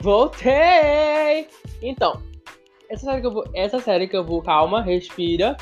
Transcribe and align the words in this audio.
Voltei! 0.00 1.48
Então, 1.82 2.22
essa 2.88 3.04
série 3.04 3.20
que 3.20 3.26
eu 3.26 3.32
vou. 3.32 3.44
Essa 3.54 3.78
série 3.80 4.08
que 4.08 4.16
eu 4.16 4.24
vou. 4.24 4.42
Calma, 4.42 4.82
respira. 4.82 5.56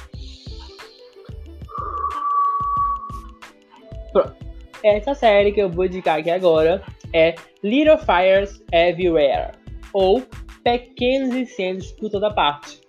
Pronto. 4.13 4.35
Essa 4.83 5.15
série 5.15 5.53
que 5.53 5.61
eu 5.61 5.69
vou 5.69 5.87
indicar 5.87 6.21
aqui 6.21 6.31
agora 6.31 6.85
é 7.13 7.35
Little 7.63 7.99
Fires 7.99 8.63
Everywhere. 8.73 9.53
Ou 9.93 10.23
Pequenos 10.63 11.35
Incêndios 11.35 11.93
por 11.93 12.11
toda 12.11 12.33
parte. 12.33 12.81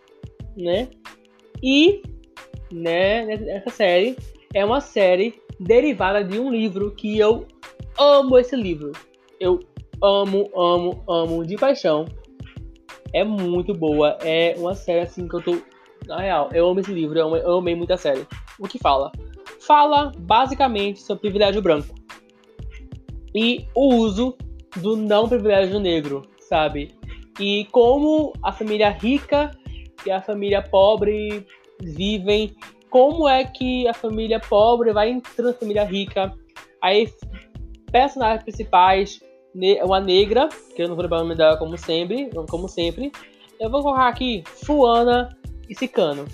Né? 0.55 0.89
E, 1.64 2.02
né, 2.71 3.34
essa 3.50 3.70
série 3.70 4.18
é 4.54 4.64
uma 4.64 4.82
série 4.82 5.41
derivada 5.59 6.23
de 6.23 6.39
um 6.39 6.52
livro 6.52 6.91
que 6.91 7.18
eu 7.18 7.48
amo 7.98 8.38
esse 8.38 8.55
livro. 8.55 8.91
Eu 9.39 9.59
amo, 10.01 10.49
amo, 10.55 11.03
amo 11.07 11.45
de 11.45 11.55
paixão. 11.55 12.05
É 13.13 13.23
muito 13.23 13.73
boa. 13.73 14.17
É 14.21 14.55
uma 14.57 14.75
série 14.75 15.01
assim 15.01 15.27
que 15.27 15.35
eu 15.35 15.41
tô. 15.41 15.57
Na 16.05 16.20
real, 16.20 16.49
eu 16.53 16.70
amo 16.70 16.79
esse 16.79 16.93
livro, 16.93 17.20
eu, 17.20 17.35
eu 17.35 17.57
amei 17.57 17.75
muito 17.75 17.91
a 17.91 17.97
série. 17.97 18.25
O 18.59 18.67
que 18.67 18.77
fala? 18.79 19.11
Fala 19.59 20.11
basicamente 20.17 21.01
sobre 21.01 21.21
privilégio 21.21 21.61
branco. 21.61 21.93
E 23.35 23.67
o 23.75 23.95
uso 23.95 24.37
do 24.77 24.95
não 24.95 25.27
privilégio 25.27 25.79
negro, 25.79 26.23
sabe? 26.39 26.95
E 27.39 27.65
como 27.71 28.34
a 28.41 28.51
família 28.51 28.89
rica 28.89 29.51
e 30.05 30.11
a 30.11 30.21
família 30.21 30.61
pobre 30.61 31.45
vivem, 31.81 32.55
como 32.89 33.27
é 33.27 33.43
que 33.43 33.87
a 33.87 33.93
família 33.93 34.39
pobre 34.39 34.93
vai 34.93 35.09
entrando 35.09 35.48
na 35.48 35.53
família 35.53 35.84
rica. 35.84 36.34
Aí, 36.81 37.09
personagens 37.91 38.43
principais 38.43 39.20
uma 39.84 39.99
negra, 39.99 40.49
que 40.76 40.82
eu 40.82 40.87
não 40.87 40.95
vou 40.95 41.04
lembrar 41.04 41.20
o 41.20 41.23
nome 41.23 41.35
dela 41.35 41.57
como 41.57 41.77
sempre, 41.77 42.29
como 42.49 42.68
sempre. 42.68 43.12
Eu 43.59 43.70
vou 43.70 43.82
colocar 43.82 44.07
aqui 44.07 44.43
Fulana 44.45 45.35
e 45.68 45.76
Cicano. 45.76 46.26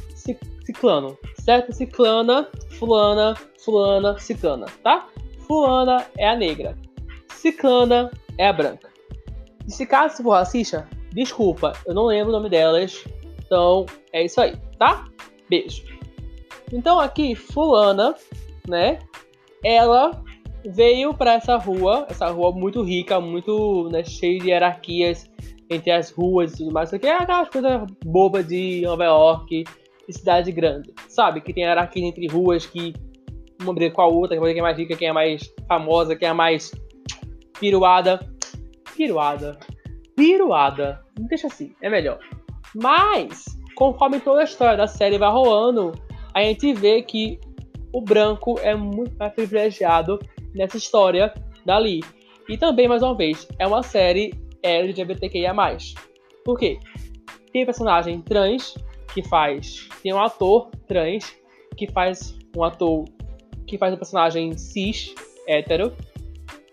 Ciclano, 0.65 1.17
certo? 1.39 1.73
Ciclana, 1.73 2.47
Fulana, 2.79 3.35
Fulana, 3.63 4.17
Ciclana, 4.17 4.65
tá? 4.81 5.07
Fulana 5.45 6.05
é 6.17 6.27
a 6.27 6.35
negra. 6.35 6.77
Ciclana 7.29 8.11
é 8.37 8.47
a 8.47 8.53
branca. 8.53 8.89
E 9.67 9.71
se 9.71 9.85
caso 9.85 10.23
for 10.23 10.31
racista, 10.31 10.87
desculpa, 11.11 11.73
eu 11.85 11.93
não 11.93 12.05
lembro 12.05 12.29
o 12.29 12.35
nome 12.37 12.49
delas. 12.49 13.03
Então, 13.45 13.85
é 14.11 14.23
isso 14.23 14.39
aí, 14.39 14.55
tá? 14.79 15.05
Beijo. 15.49 15.83
Então 16.71 16.99
aqui, 16.99 17.35
fulana, 17.35 18.15
né? 18.67 18.99
Ela 19.63 20.11
veio 20.65 21.13
para 21.13 21.33
essa 21.33 21.57
rua, 21.57 22.05
essa 22.09 22.27
rua 22.27 22.51
muito 22.51 22.81
rica, 22.83 23.19
muito 23.19 23.89
né, 23.91 24.03
cheia 24.03 24.39
de 24.39 24.49
hierarquias 24.49 25.29
entre 25.69 25.91
as 25.91 26.11
ruas 26.11 26.53
e 26.53 26.57
tudo 26.57 26.71
mais. 26.71 26.93
Aqui 26.93 27.07
é 27.07 27.17
aquelas 27.17 27.49
coisas 27.49 27.81
bobas 28.05 28.47
de 28.47 28.81
Nova 28.81 29.03
York 29.05 29.63
e 30.07 30.13
cidade 30.13 30.51
grande, 30.51 30.93
sabe? 31.07 31.41
Que 31.41 31.53
tem 31.53 31.63
hierarquia 31.63 32.05
entre 32.05 32.27
ruas 32.27 32.65
que 32.65 32.93
uma 33.61 33.73
briga 33.73 33.95
com 33.95 34.01
a 34.01 34.07
outra, 34.07 34.37
quem 34.37 34.59
é 34.59 34.61
mais 34.61 34.77
rica, 34.77 34.95
quem 34.95 35.07
é 35.07 35.13
mais 35.13 35.53
famosa, 35.67 36.15
quem 36.15 36.27
é 36.27 36.33
mais 36.33 36.71
piruada. 37.59 38.19
Piruada. 38.95 39.57
Piruada. 40.15 41.01
Deixa 41.17 41.47
assim, 41.47 41.73
é 41.81 41.89
melhor. 41.89 42.19
Mas, 42.75 43.45
conforme 43.75 44.19
toda 44.19 44.41
a 44.41 44.43
história 44.43 44.77
da 44.77 44.87
série 44.87 45.17
vai 45.17 45.31
rolando, 45.31 45.93
a 46.33 46.41
gente 46.41 46.73
vê 46.73 47.01
que 47.01 47.39
o 47.93 48.01
branco 48.01 48.59
é 48.59 48.75
muito 48.75 49.15
mais 49.17 49.33
privilegiado 49.33 50.19
nessa 50.53 50.77
história 50.77 51.33
dali. 51.65 52.01
E 52.47 52.57
também, 52.57 52.87
mais 52.87 53.01
uma 53.01 53.15
vez, 53.15 53.47
é 53.57 53.65
uma 53.65 53.83
série 53.83 54.33
LGBTQIA+. 54.61 55.53
Por 56.43 56.59
quê? 56.59 56.77
Tem 57.51 57.65
personagem 57.65 58.21
trans 58.21 58.75
que 59.13 59.23
faz... 59.23 59.87
Tem 60.01 60.13
um 60.13 60.21
ator 60.21 60.69
trans 60.87 61.33
que 61.77 61.89
faz 61.91 62.37
um 62.55 62.63
ator 62.63 63.05
que 63.65 63.77
faz 63.77 63.93
um 63.93 63.97
personagem 63.97 64.57
cis, 64.57 65.13
hétero. 65.47 65.93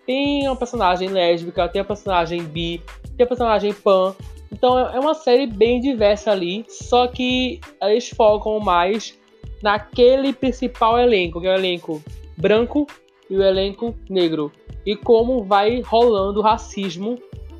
Tem 0.06 0.46
uma 0.46 0.56
personagem 0.56 1.08
lésbica, 1.08 1.68
tem 1.68 1.80
uma 1.80 1.86
personagem 1.86 2.42
bi, 2.42 2.82
tem 3.16 3.24
uma 3.24 3.28
personagem 3.28 3.72
pan. 3.72 4.14
Então 4.52 4.78
é 4.78 4.98
uma 4.98 5.14
série 5.14 5.46
bem 5.46 5.80
diversa 5.80 6.32
ali, 6.32 6.64
só 6.68 7.06
que 7.06 7.60
eles 7.80 8.08
focam 8.10 8.58
mais 8.58 9.16
naquele 9.62 10.32
principal 10.32 10.98
elenco, 10.98 11.40
que 11.40 11.46
é 11.46 11.50
o 11.50 11.58
elenco 11.58 12.02
branco 12.36 12.86
e 13.30 13.36
o 13.36 13.42
elenco 13.42 13.94
negro. 14.08 14.52
E 14.84 14.96
como 14.96 15.44
vai 15.44 15.80
rolando 15.80 16.40
o 16.40 16.42
racismo 16.42 17.16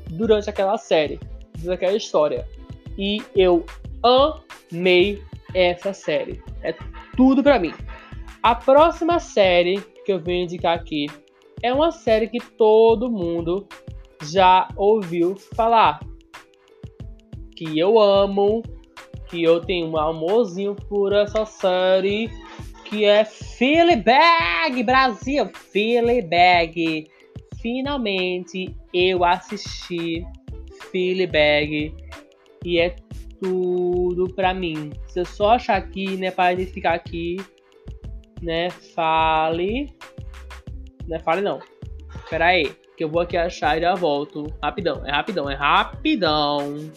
durante 0.09 0.49
aquela 0.49 0.77
série, 0.77 1.19
durante 1.57 1.75
aquela 1.75 1.97
história. 1.97 2.45
E 2.97 3.23
eu 3.33 3.65
amei 4.03 5.21
essa 5.53 5.93
série. 5.93 6.43
É 6.61 6.75
tudo 7.15 7.41
para 7.41 7.57
mim. 7.57 7.73
A 8.43 8.53
próxima 8.53 9.19
série 9.19 9.79
que 10.05 10.11
eu 10.11 10.19
venho 10.19 10.43
indicar 10.43 10.75
aqui 10.75 11.07
é 11.63 11.73
uma 11.73 11.91
série 11.91 12.27
que 12.27 12.39
todo 12.39 13.09
mundo 13.09 13.67
já 14.23 14.67
ouviu 14.75 15.35
falar. 15.55 15.99
Que 17.55 17.77
eu 17.77 17.99
amo, 17.99 18.63
que 19.29 19.43
eu 19.43 19.61
tenho 19.61 19.87
um 19.87 19.97
amorzinho 19.97 20.75
por 20.75 21.13
essa 21.13 21.45
série 21.45 22.29
que 22.91 23.05
é 23.05 23.23
Fleabag 23.23 24.83
Brasil, 24.83 25.49
Fleabag. 25.71 27.07
Finalmente 27.61 28.75
eu 28.93 29.23
assisti 29.23 30.25
Fleabag 30.91 31.95
e 32.65 32.79
é 32.79 32.93
tudo 33.41 34.27
pra 34.35 34.53
mim. 34.53 34.91
Se 35.07 35.21
eu 35.21 35.25
só 35.25 35.51
achar 35.51 35.77
aqui, 35.77 36.17
né, 36.17 36.31
para 36.31 36.51
identificar 36.51 36.93
aqui, 36.93 37.37
né, 38.41 38.69
fale, 38.69 39.89
né, 41.07 41.17
fale 41.19 41.41
não. 41.41 41.59
Espera 42.13 42.47
aí, 42.47 42.75
que 42.97 43.05
eu 43.05 43.09
vou 43.09 43.21
aqui 43.21 43.37
achar 43.37 43.77
e 43.77 43.81
já 43.81 43.95
volto. 43.95 44.53
Rapidão, 44.61 45.01
é 45.05 45.11
rapidão, 45.11 45.49
é 45.49 45.55
rapidão. 45.55 46.91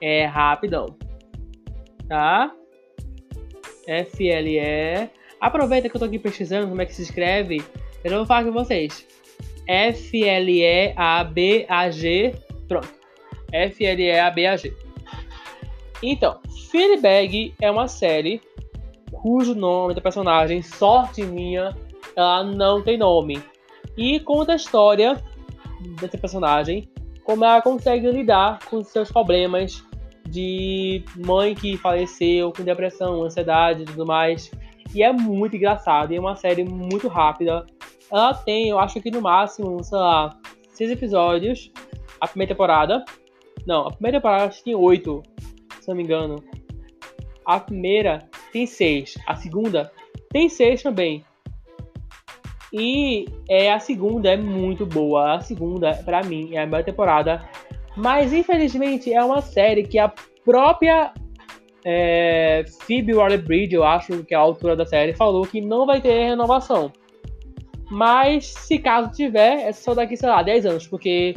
É 0.00 0.26
rapidão. 0.26 0.96
Tá? 2.08 2.54
FLE. 4.10 5.10
Aproveita 5.40 5.88
que 5.88 5.96
eu 5.96 6.00
tô 6.00 6.04
aqui 6.06 6.18
pesquisando 6.18 6.68
como 6.68 6.82
é 6.82 6.86
que 6.86 6.94
se 6.94 7.02
escreve. 7.02 7.62
Eu 8.04 8.16
vou 8.16 8.26
falar 8.26 8.44
com 8.44 8.52
vocês. 8.52 9.06
F-L-E-A-B-A-G. 9.66 10.94
Pronto. 12.68 12.88
F-L-E-A-B-A-G. 13.52 14.72
Então, 16.02 16.40
Fleabag 16.70 17.54
é 17.60 17.70
uma 17.70 17.88
série 17.88 18.40
cujo 19.12 19.54
nome 19.54 19.94
da 19.94 20.00
personagem, 20.00 20.62
sorte 20.62 21.22
minha, 21.22 21.76
ela 22.16 22.42
não 22.42 22.80
tem 22.82 22.96
nome. 22.96 23.42
E 23.96 24.18
conta 24.20 24.52
a 24.52 24.56
história 24.56 25.22
dessa 26.00 26.16
personagem, 26.16 26.88
como 27.24 27.44
ela 27.44 27.60
consegue 27.60 28.10
lidar 28.10 28.60
com 28.66 28.82
seus 28.82 29.10
problemas 29.10 29.84
de 30.30 31.04
mãe 31.26 31.54
que 31.54 31.76
faleceu 31.76 32.52
com 32.52 32.62
depressão, 32.62 33.22
ansiedade 33.24 33.82
e 33.82 33.84
tudo 33.84 34.06
mais. 34.06 34.50
E 34.94 35.02
é 35.02 35.12
muito 35.12 35.56
engraçado, 35.56 36.12
e 36.12 36.16
é 36.16 36.20
uma 36.20 36.36
série 36.36 36.64
muito 36.64 37.08
rápida. 37.08 37.66
Ela 38.10 38.34
tem, 38.34 38.68
eu 38.68 38.78
acho 38.78 39.00
que 39.00 39.10
no 39.10 39.20
máximo, 39.20 39.82
sei 39.84 39.98
lá, 39.98 40.36
seis 40.68 40.90
episódios. 40.90 41.70
A 42.20 42.26
primeira 42.26 42.54
temporada. 42.54 43.04
Não, 43.66 43.86
a 43.86 43.90
primeira 43.92 44.18
temporada 44.18 44.44
acho 44.44 44.58
que 44.58 44.64
tem 44.64 44.74
oito, 44.74 45.22
se 45.80 45.88
não 45.88 45.96
me 45.96 46.02
engano. 46.02 46.42
A 47.44 47.60
primeira 47.60 48.28
tem 48.52 48.66
seis. 48.66 49.14
A 49.26 49.34
segunda 49.36 49.90
tem 50.30 50.48
seis 50.48 50.82
também. 50.82 51.24
E 52.72 53.26
é, 53.48 53.72
a 53.72 53.80
segunda 53.80 54.30
é 54.30 54.36
muito 54.36 54.86
boa. 54.86 55.34
A 55.34 55.40
segunda, 55.40 55.94
para 56.04 56.22
mim, 56.22 56.54
é 56.54 56.62
a 56.62 56.66
melhor 56.66 56.84
temporada 56.84 57.42
mas 58.00 58.32
infelizmente 58.32 59.12
é 59.12 59.22
uma 59.22 59.42
série 59.42 59.82
que 59.82 59.98
a 59.98 60.12
própria 60.44 61.12
é, 61.84 62.64
Phoebe 62.86 63.14
Waller-Bridge, 63.14 63.74
eu 63.74 63.84
acho 63.84 64.24
que 64.24 64.34
é 64.34 64.36
a 64.36 64.40
autora 64.40 64.74
da 64.74 64.86
série, 64.86 65.14
falou 65.14 65.46
que 65.46 65.60
não 65.60 65.86
vai 65.86 66.00
ter 66.00 66.28
renovação. 66.28 66.92
Mas 67.90 68.46
se 68.46 68.78
caso 68.78 69.10
tiver, 69.10 69.68
é 69.68 69.72
só 69.72 69.94
daqui, 69.94 70.16
sei 70.16 70.28
lá, 70.28 70.42
10 70.42 70.66
anos, 70.66 70.86
porque 70.86 71.34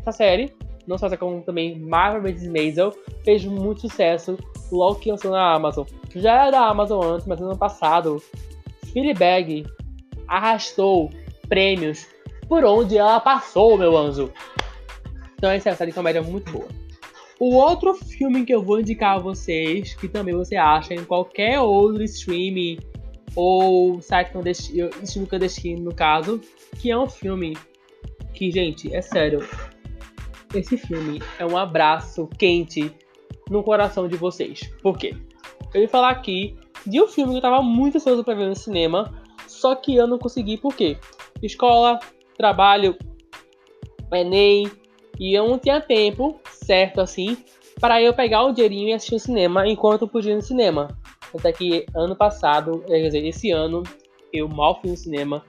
essa 0.00 0.12
série, 0.12 0.52
não 0.86 0.98
só 0.98 1.06
essa 1.06 1.16
como 1.16 1.42
também 1.42 1.78
Marvel 1.78 2.22
vs. 2.22 2.48
Maisel, 2.48 2.92
fez 3.24 3.44
muito 3.44 3.82
sucesso 3.82 4.36
logo 4.72 4.96
que 4.96 5.10
lançou 5.10 5.30
na 5.30 5.54
Amazon. 5.54 5.86
Já 6.16 6.42
era 6.42 6.50
da 6.50 6.66
Amazon 6.66 7.04
antes, 7.04 7.26
mas 7.26 7.40
ano 7.40 7.56
passado, 7.56 8.22
Fleabag 8.92 9.64
arrastou 10.26 11.10
prêmios 11.48 12.06
por 12.48 12.64
onde 12.64 12.96
ela 12.96 13.20
passou, 13.20 13.76
meu 13.76 13.96
anjo. 13.96 14.32
Então 15.44 15.52
essa 15.52 15.68
é 15.68 15.72
uma 15.72 15.76
série 15.76 15.90
de 15.90 15.94
comédia 15.94 16.22
muito 16.22 16.50
boa. 16.50 16.66
O 17.38 17.54
outro 17.54 17.92
filme 17.92 18.46
que 18.46 18.54
eu 18.54 18.62
vou 18.62 18.80
indicar 18.80 19.16
a 19.16 19.18
vocês, 19.18 19.92
que 19.92 20.08
também 20.08 20.34
você 20.34 20.56
acha 20.56 20.94
em 20.94 21.04
qualquer 21.04 21.60
outro 21.60 22.02
streaming 22.02 22.78
ou 23.36 24.00
site 24.00 24.30
clandestino, 24.30 24.88
streaming 25.02 25.28
clandestino 25.28 25.84
no 25.84 25.94
caso, 25.94 26.40
que 26.80 26.90
é 26.90 26.96
um 26.96 27.06
filme 27.06 27.58
que, 28.32 28.50
gente, 28.50 28.90
é 28.94 29.02
sério. 29.02 29.46
esse 30.54 30.78
filme 30.78 31.20
é 31.38 31.44
um 31.44 31.58
abraço 31.58 32.26
quente 32.38 32.90
no 33.50 33.62
coração 33.62 34.08
de 34.08 34.16
vocês. 34.16 34.62
Por 34.82 34.96
quê? 34.96 35.14
Eu 35.74 35.82
vou 35.82 35.88
falar 35.88 36.08
aqui 36.08 36.56
de 36.86 37.02
um 37.02 37.06
filme 37.06 37.32
que 37.32 37.36
eu 37.36 37.42
tava 37.42 37.60
muito 37.60 37.98
ansioso 37.98 38.24
pra 38.24 38.32
ver 38.32 38.48
no 38.48 38.56
cinema, 38.56 39.22
só 39.46 39.74
que 39.74 39.94
eu 39.94 40.06
não 40.06 40.18
consegui, 40.18 40.56
por 40.56 40.74
quê? 40.74 40.96
Escola, 41.42 42.00
trabalho, 42.34 42.96
Enem, 44.10 44.70
e 45.18 45.34
eu 45.34 45.48
não 45.48 45.58
tinha 45.58 45.80
tempo, 45.80 46.40
certo 46.44 47.00
assim, 47.00 47.36
para 47.80 48.00
eu 48.00 48.14
pegar 48.14 48.44
o 48.44 48.52
dinheirinho 48.52 48.88
e 48.88 48.92
assistir 48.92 49.14
o 49.14 49.20
cinema 49.20 49.66
enquanto 49.66 50.02
eu 50.02 50.08
podia 50.08 50.34
no 50.34 50.42
cinema. 50.42 50.88
Até 51.36 51.52
que 51.52 51.86
ano 51.94 52.14
passado, 52.14 52.82
quer 52.86 53.02
dizer, 53.02 53.24
esse 53.26 53.50
ano, 53.50 53.82
eu 54.32 54.48
mal 54.48 54.80
fui 54.80 54.90
no 54.90 54.96
cinema. 54.96 55.44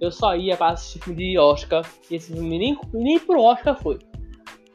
Eu 0.00 0.10
só 0.10 0.36
ia 0.36 0.56
para 0.56 0.72
assistir 0.72 1.00
filme 1.00 1.32
de 1.32 1.38
Oscar. 1.38 1.84
E 2.10 2.16
esse 2.16 2.32
filme 2.32 2.58
nem, 2.58 2.78
nem 2.92 3.18
pro 3.18 3.42
Oscar 3.42 3.80
foi. 3.80 3.98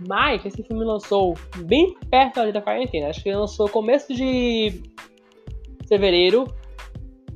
Mas 0.07 0.45
esse 0.45 0.63
filme 0.63 0.83
lançou 0.83 1.35
bem 1.57 1.95
perto 2.09 2.51
da 2.51 2.61
quarentena. 2.61 3.09
Acho 3.09 3.23
que 3.23 3.29
ele 3.29 3.37
lançou 3.37 3.69
começo 3.69 4.13
de 4.13 4.81
fevereiro, 5.87 6.45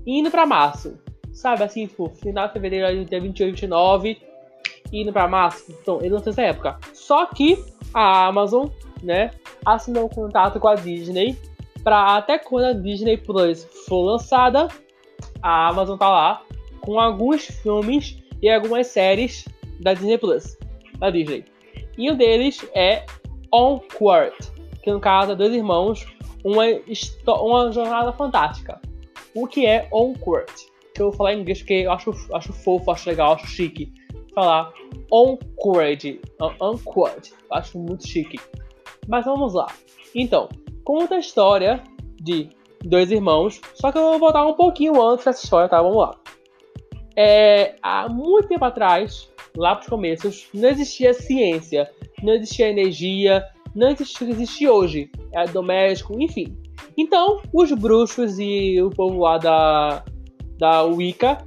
indo 0.05 0.31
para 0.31 0.45
março. 0.45 0.97
Sabe 1.31 1.63
assim, 1.63 1.85
tipo, 1.85 2.09
final 2.15 2.47
de 2.47 2.53
fevereiro, 2.53 3.05
dia 3.05 3.21
28, 3.21 3.51
29, 3.51 4.17
indo 4.91 5.11
para 5.11 5.27
março. 5.27 5.65
Então, 5.69 5.99
ele 5.99 6.09
lançou 6.09 6.27
nessa 6.27 6.41
época. 6.41 6.77
Só 6.93 7.25
que 7.25 7.63
a 7.93 8.27
Amazon, 8.27 8.67
né, 9.01 9.31
assinou 9.65 10.05
um 10.05 10.09
contato 10.09 10.59
com 10.59 10.67
a 10.67 10.75
Disney 10.75 11.37
para 11.83 12.17
até 12.17 12.37
quando 12.37 12.65
a 12.65 12.73
Disney 12.73 13.17
Plus 13.17 13.65
for 13.87 14.01
lançada, 14.01 14.67
a 15.41 15.67
Amazon 15.69 15.97
tá 15.97 16.09
lá 16.09 16.41
com 16.81 16.99
alguns 16.99 17.45
filmes 17.45 18.17
e 18.41 18.49
algumas 18.49 18.87
séries 18.87 19.47
da 19.79 19.93
Disney 19.93 20.17
Plus, 20.17 20.57
da 20.99 21.09
Disney. 21.09 21.45
E 21.97 22.11
um 22.11 22.15
deles 22.15 22.65
é 22.75 23.05
Onward, 23.53 24.35
que 24.83 24.91
no 24.91 24.99
caso 24.99 25.31
é 25.31 25.35
dois 25.35 25.53
irmãos, 25.53 26.05
uma, 26.43 26.63
uma 27.41 27.71
jornada 27.71 28.11
fantástica. 28.13 28.79
O 29.33 29.47
que 29.47 29.65
é 29.65 29.87
Onward? 29.91 30.51
Que 30.93 31.01
eu 31.01 31.07
vou 31.07 31.13
falar 31.13 31.33
em 31.33 31.41
inglês 31.41 31.59
porque 31.59 31.73
eu 31.73 31.91
acho, 31.91 32.13
acho 32.33 32.53
fofo, 32.53 32.91
acho 32.91 33.09
legal, 33.09 33.33
acho 33.33 33.47
chique. 33.47 33.93
Falar 34.37 34.71
Onward, 35.11 36.21
Onward, 36.61 37.33
acho 37.51 37.79
muito 37.79 38.07
chique. 38.07 38.39
Mas 39.07 39.25
vamos 39.25 39.55
lá. 39.55 39.65
Então, 40.13 40.47
conta 40.83 41.15
a 41.15 41.17
história 41.17 41.81
de 42.21 42.47
dois 42.83 43.09
irmãos, 43.09 43.59
só 43.73 43.91
que 43.91 43.97
eu 43.97 44.03
vou 44.03 44.19
voltar 44.19 44.45
um 44.45 44.53
pouquinho 44.53 45.01
antes 45.01 45.25
dessa 45.25 45.43
história, 45.43 45.67
tá? 45.67 45.81
Vamos 45.81 45.97
lá. 45.97 46.15
É, 47.15 47.77
há 47.81 48.07
muito 48.07 48.47
tempo 48.47 48.63
atrás, 48.63 49.27
lá 49.55 49.73
para 49.73 49.81
os 49.81 49.89
começos, 49.89 50.47
não 50.53 50.69
existia 50.69 51.15
ciência, 51.15 51.89
não 52.21 52.33
existia 52.33 52.69
energia, 52.69 53.43
não 53.73 53.95
que 53.95 54.03
existe 54.03 54.67
hoje. 54.67 55.09
É 55.33 55.45
doméstico, 55.47 56.13
enfim. 56.21 56.55
Então, 56.95 57.41
os 57.51 57.71
bruxos 57.71 58.37
e 58.37 58.79
o 58.83 58.91
povo 58.91 59.19
lá 59.19 59.39
da, 59.39 60.05
da 60.59 60.83
Wicca 60.83 61.39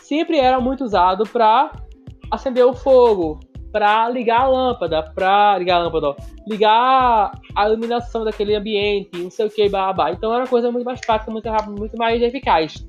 sempre 0.00 0.40
eram 0.40 0.60
muito 0.60 0.82
usados 0.82 1.30
para 1.30 1.85
acender 2.30 2.64
o 2.64 2.74
fogo, 2.74 3.40
para 3.76 4.08
ligar 4.08 4.40
a 4.40 4.48
lâmpada, 4.48 5.02
para 5.02 5.58
ligar 5.58 5.76
a 5.76 5.84
lâmpada, 5.84 6.08
ó, 6.08 6.16
ligar 6.48 7.32
a 7.54 7.68
iluminação 7.68 8.24
daquele 8.24 8.54
ambiente, 8.54 9.10
não 9.18 9.30
sei 9.30 9.46
o 9.46 9.50
que, 9.50 9.68
babá. 9.68 10.10
Então 10.10 10.32
era 10.32 10.44
uma 10.44 10.48
coisa 10.48 10.72
muito 10.72 10.86
mais 10.86 10.98
prática, 10.98 11.30
muito 11.30 11.46
rápida, 11.46 11.78
muito 11.78 11.94
mais 11.98 12.22
eficaz. 12.22 12.86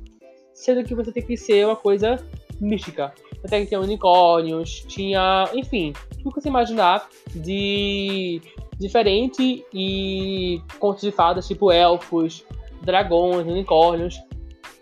Sendo 0.54 0.86
que 0.86 0.96
você 0.96 1.12
tem 1.12 1.24
que 1.24 1.36
ser 1.36 1.66
uma 1.66 1.76
coisa 1.76 2.16
mística. 2.62 3.14
Tem 3.50 3.66
que 3.66 3.70
ter 3.70 3.78
unicórnios, 3.78 4.86
tinha, 4.88 5.50
enfim, 5.54 5.94
tudo 6.18 6.34
que 6.34 6.42
você 6.42 6.48
imaginar 6.48 7.08
de 7.36 8.42
diferente 8.80 9.66
e 9.74 10.62
contos 10.80 11.02
de 11.02 11.12
fadas, 11.12 11.48
tipo 11.48 11.70
elfos, 11.70 12.46
dragões, 12.82 13.46
unicórnios, 13.46 14.18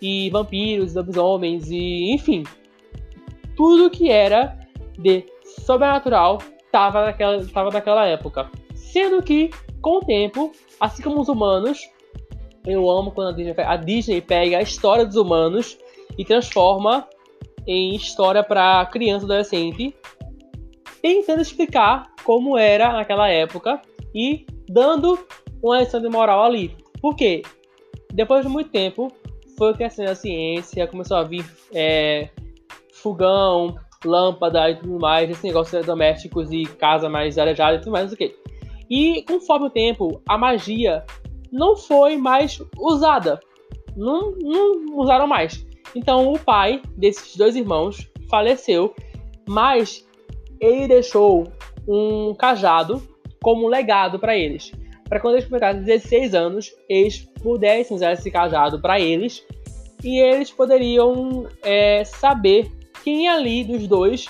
e 0.01 0.29
vampiros, 0.29 0.93
lobisomens, 0.93 1.69
e 1.71 2.13
enfim. 2.13 2.43
Tudo 3.55 3.89
que 3.89 4.09
era 4.09 4.57
de 4.97 5.25
sobrenatural 5.65 6.39
estava 6.65 7.05
naquela, 7.05 7.45
tava 7.47 7.71
naquela 7.71 8.05
época. 8.05 8.49
Sendo 8.73 9.21
que, 9.21 9.49
com 9.81 9.97
o 9.97 10.05
tempo, 10.05 10.51
assim 10.79 11.01
como 11.01 11.21
os 11.21 11.29
humanos, 11.29 11.79
eu 12.65 12.89
amo 12.89 13.11
quando 13.11 13.29
a 13.29 13.31
Disney, 13.31 13.55
a 13.57 13.75
Disney 13.75 14.21
pega 14.21 14.57
a 14.57 14.61
história 14.61 15.05
dos 15.05 15.15
humanos 15.15 15.77
e 16.17 16.25
transforma 16.25 17.07
em 17.67 17.95
história 17.95 18.43
para 18.43 18.85
criança 18.87 19.25
e 19.25 19.27
adolescente, 19.27 19.95
tentando 21.01 21.41
explicar 21.41 22.11
como 22.23 22.57
era 22.57 22.93
naquela 22.93 23.29
época 23.29 23.81
e 24.13 24.45
dando 24.67 25.19
uma 25.61 25.79
lição 25.79 26.01
de 26.01 26.09
moral 26.09 26.43
ali. 26.43 26.75
Por 27.01 27.15
quê? 27.15 27.41
Depois 28.13 28.43
de 28.45 28.49
muito 28.49 28.69
tempo, 28.69 29.11
foi 29.57 29.73
crescendo 29.73 30.11
a 30.11 30.15
ciência, 30.15 30.87
começou 30.87 31.17
a 31.17 31.23
vir 31.23 31.45
é, 31.73 32.29
fogão, 33.05 33.75
lâmpada 34.03 34.71
e 34.71 34.75
tudo 34.75 34.99
mais, 34.99 35.29
esse 35.29 35.45
negócio 35.45 35.79
de 35.79 35.85
domésticos 35.85 36.51
e 36.51 36.63
casa 36.63 37.07
mais 37.07 37.37
arejada 37.37 37.75
e 37.75 37.79
tudo 37.79 37.91
mais, 37.91 38.11
ok. 38.11 38.35
E 38.89 39.23
conforme 39.27 39.67
o 39.67 39.69
tempo, 39.69 40.21
a 40.27 40.37
magia 40.37 41.05
não 41.51 41.75
foi 41.75 42.17
mais 42.17 42.59
usada. 42.77 43.39
Não, 43.95 44.31
não 44.31 44.97
usaram 44.97 45.27
mais. 45.27 45.65
Então 45.95 46.33
o 46.33 46.39
pai 46.39 46.81
desses 46.97 47.37
dois 47.37 47.55
irmãos 47.55 48.09
faleceu, 48.29 48.93
mas 49.47 50.05
ele 50.59 50.87
deixou 50.87 51.47
um 51.87 52.33
cajado 52.33 53.01
como 53.41 53.67
legado 53.67 54.19
para 54.19 54.35
eles. 54.35 54.71
Para 55.07 55.19
quando 55.19 55.35
eles 55.35 55.45
completassem 55.45 55.83
16 55.83 56.33
anos, 56.33 56.71
eles 56.89 57.19
pudessem 57.41 57.95
usar 57.95 58.13
esse 58.13 58.31
cajado 58.31 58.81
para 58.81 58.99
eles 58.99 59.45
e 60.03 60.19
eles 60.19 60.51
poderiam 60.51 61.47
é, 61.61 62.03
saber 62.03 62.74
quem 63.05 63.29
ali 63.29 63.63
dos 63.63 63.87
dois 63.87 64.25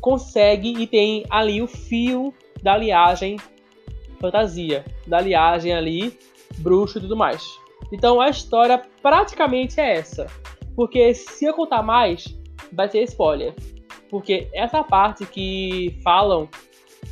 consegue 0.00 0.72
e 0.82 0.86
tem 0.86 1.26
ali 1.28 1.60
o 1.60 1.66
fio 1.66 2.32
da 2.62 2.74
liagem 2.74 3.36
fantasia, 4.18 4.82
da 5.06 5.20
liagem 5.20 5.74
ali, 5.74 6.18
bruxo 6.56 6.96
e 6.96 7.02
tudo 7.02 7.14
mais. 7.14 7.46
Então 7.92 8.22
a 8.22 8.30
história 8.30 8.82
praticamente 9.02 9.78
é 9.78 9.96
essa. 9.96 10.26
Porque 10.74 11.12
se 11.12 11.44
eu 11.44 11.52
contar 11.52 11.82
mais, 11.82 12.34
vai 12.72 12.88
ser 12.88 13.02
spoiler. 13.02 13.54
Porque 14.08 14.48
essa 14.54 14.82
parte 14.82 15.26
que 15.26 16.00
falam 16.02 16.48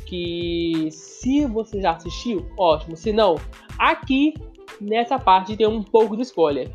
que 0.07 0.89
se 0.89 1.45
você 1.45 1.79
já 1.79 1.91
assistiu, 1.91 2.49
ótimo. 2.57 2.97
Se 2.97 3.13
não, 3.13 3.35
aqui 3.77 4.33
nessa 4.81 5.19
parte 5.19 5.55
tem 5.55 5.67
um 5.67 5.83
pouco 5.83 6.15
de 6.15 6.23
spoiler. 6.23 6.71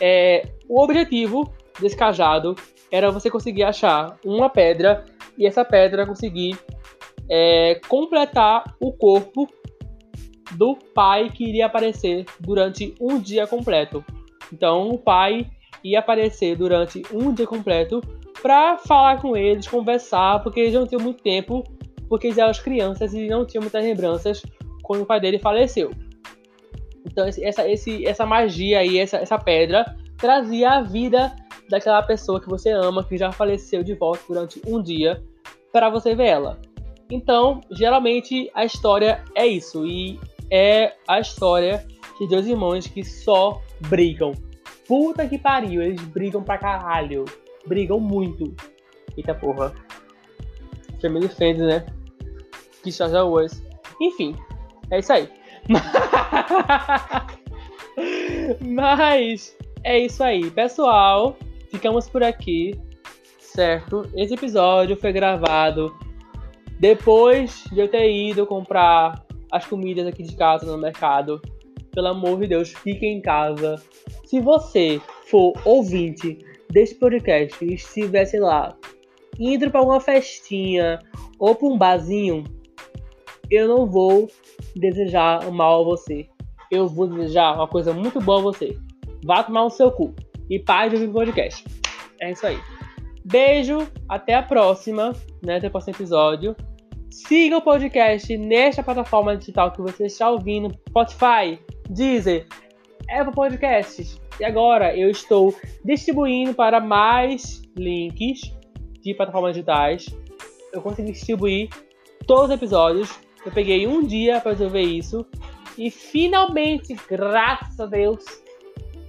É, 0.00 0.48
o 0.66 0.82
objetivo 0.82 1.52
desse 1.78 1.96
cajado 1.96 2.54
era 2.96 3.10
você 3.10 3.30
conseguir 3.30 3.62
achar 3.62 4.18
uma 4.24 4.48
pedra 4.48 5.04
e 5.36 5.46
essa 5.46 5.64
pedra 5.64 6.06
conseguir 6.06 6.58
é, 7.28 7.78
completar 7.88 8.74
o 8.80 8.92
corpo 8.92 9.46
do 10.52 10.76
pai 10.94 11.28
que 11.28 11.44
iria 11.44 11.66
aparecer 11.66 12.24
durante 12.40 12.94
um 12.98 13.20
dia 13.20 13.46
completo. 13.46 14.02
Então 14.50 14.88
o 14.88 14.98
pai 14.98 15.46
ia 15.84 15.98
aparecer 15.98 16.56
durante 16.56 17.02
um 17.12 17.34
dia 17.34 17.46
completo 17.46 18.00
para 18.40 18.78
falar 18.78 19.20
com 19.20 19.36
eles, 19.36 19.68
conversar, 19.68 20.42
porque 20.42 20.60
eles 20.60 20.74
não 20.74 20.86
tinham 20.86 21.02
muito 21.02 21.22
tempo, 21.22 21.64
porque 22.08 22.28
eles 22.28 22.38
eram 22.38 22.50
as 22.50 22.60
crianças 22.60 23.12
e 23.12 23.26
não 23.26 23.44
tinham 23.44 23.62
muitas 23.62 23.84
lembranças 23.84 24.42
quando 24.82 25.02
o 25.02 25.06
pai 25.06 25.20
dele 25.20 25.38
faleceu. 25.38 25.90
Então 27.04 27.26
essa, 27.26 27.68
esse, 27.68 28.06
essa 28.06 28.24
magia 28.24 28.78
aí, 28.78 28.98
essa, 28.98 29.18
essa 29.18 29.38
pedra, 29.38 29.84
trazia 30.16 30.70
a 30.70 30.82
vida 30.82 31.34
daquela 31.68 32.02
pessoa 32.02 32.40
que 32.40 32.48
você 32.48 32.70
ama, 32.70 33.04
que 33.04 33.16
já 33.16 33.32
faleceu 33.32 33.82
de 33.82 33.94
volta 33.94 34.20
durante 34.28 34.60
um 34.66 34.82
dia, 34.82 35.22
para 35.72 35.90
você 35.90 36.14
ver 36.14 36.26
ela. 36.26 36.60
Então, 37.10 37.60
geralmente 37.70 38.50
a 38.54 38.64
história 38.64 39.22
é 39.34 39.46
isso, 39.46 39.86
e 39.86 40.18
é 40.50 40.94
a 41.06 41.20
história 41.20 41.86
de 42.18 42.28
dois 42.28 42.46
irmãos 42.46 42.86
que 42.86 43.04
só 43.04 43.60
brigam. 43.88 44.32
Puta 44.86 45.26
que 45.26 45.38
pariu, 45.38 45.82
eles 45.82 46.02
brigam 46.02 46.42
pra 46.42 46.58
caralho. 46.58 47.24
Brigam 47.66 47.98
muito. 47.98 48.54
Eita 49.16 49.34
porra. 49.34 49.74
Family 51.00 51.28
Friends, 51.28 51.62
né? 51.62 51.86
Que 52.82 52.92
Star 52.92 53.28
Wars. 53.28 53.62
Enfim, 54.00 54.36
é 54.90 55.00
isso 55.00 55.12
aí. 55.12 55.28
Mas 58.60 59.56
é 59.82 59.98
isso 59.98 60.22
aí, 60.22 60.48
pessoal 60.50 61.36
ficamos 61.76 62.08
por 62.08 62.22
aqui, 62.22 62.74
certo? 63.38 64.10
Esse 64.14 64.32
episódio 64.32 64.96
foi 64.96 65.12
gravado 65.12 65.94
depois 66.80 67.64
de 67.70 67.80
eu 67.80 67.86
ter 67.86 68.10
ido 68.10 68.46
comprar 68.46 69.22
as 69.52 69.66
comidas 69.66 70.06
aqui 70.06 70.22
de 70.22 70.34
casa 70.34 70.64
no 70.64 70.78
mercado. 70.78 71.38
Pelo 71.92 72.08
amor 72.08 72.40
de 72.40 72.46
Deus, 72.46 72.72
fique 72.72 73.04
em 73.04 73.20
casa. 73.20 73.76
Se 74.24 74.40
você 74.40 74.98
for 75.28 75.52
ouvinte 75.66 76.38
desse 76.70 76.94
podcast 76.94 77.62
e 77.62 77.74
estivesse 77.74 78.38
lá 78.38 78.74
indo 79.38 79.70
para 79.70 79.82
uma 79.82 80.00
festinha 80.00 80.98
ou 81.38 81.54
para 81.54 81.68
um 81.68 81.76
barzinho, 81.76 82.42
eu 83.50 83.68
não 83.68 83.84
vou 83.84 84.30
desejar 84.74 85.50
mal 85.52 85.82
a 85.82 85.84
você. 85.84 86.26
Eu 86.70 86.88
vou 86.88 87.06
desejar 87.06 87.54
uma 87.54 87.68
coisa 87.68 87.92
muito 87.92 88.18
boa 88.18 88.38
a 88.38 88.42
você. 88.42 88.78
Vá 89.26 89.42
tomar 89.42 89.64
o 89.64 89.70
seu 89.70 89.90
cu. 89.90 90.14
E 90.48 90.58
pare 90.58 90.90
de 90.90 90.96
ouvir 90.96 91.08
o 91.08 91.12
podcast. 91.12 91.64
É 92.20 92.30
isso 92.30 92.46
aí. 92.46 92.58
Beijo, 93.24 93.86
até 94.08 94.34
a 94.34 94.42
próxima, 94.42 95.12
né? 95.42 95.56
Até 95.56 95.68
o 95.68 95.70
próximo 95.70 95.94
episódio. 95.96 96.54
Siga 97.10 97.56
o 97.56 97.62
podcast 97.62 98.36
nesta 98.36 98.82
plataforma 98.82 99.36
digital 99.36 99.72
que 99.72 99.80
você 99.80 100.06
está 100.06 100.30
ouvindo: 100.30 100.72
Spotify, 100.88 101.58
Deezer, 101.90 102.46
Apple 103.10 103.34
Podcasts. 103.34 104.20
E 104.38 104.44
agora 104.44 104.94
eu 104.96 105.10
estou 105.10 105.54
distribuindo 105.84 106.52
para 106.52 106.78
mais 106.78 107.62
links 107.76 108.52
de 109.00 109.14
plataformas 109.14 109.54
digitais. 109.54 110.06
Eu 110.72 110.82
consegui 110.82 111.12
distribuir 111.12 111.70
todos 112.26 112.44
os 112.44 112.50
episódios. 112.50 113.18
Eu 113.44 113.52
peguei 113.52 113.86
um 113.86 114.04
dia 114.04 114.40
para 114.40 114.52
resolver 114.52 114.82
isso. 114.82 115.24
E 115.78 115.90
finalmente, 115.90 116.94
graças 117.08 117.78
a 117.80 117.86
Deus, 117.86 118.24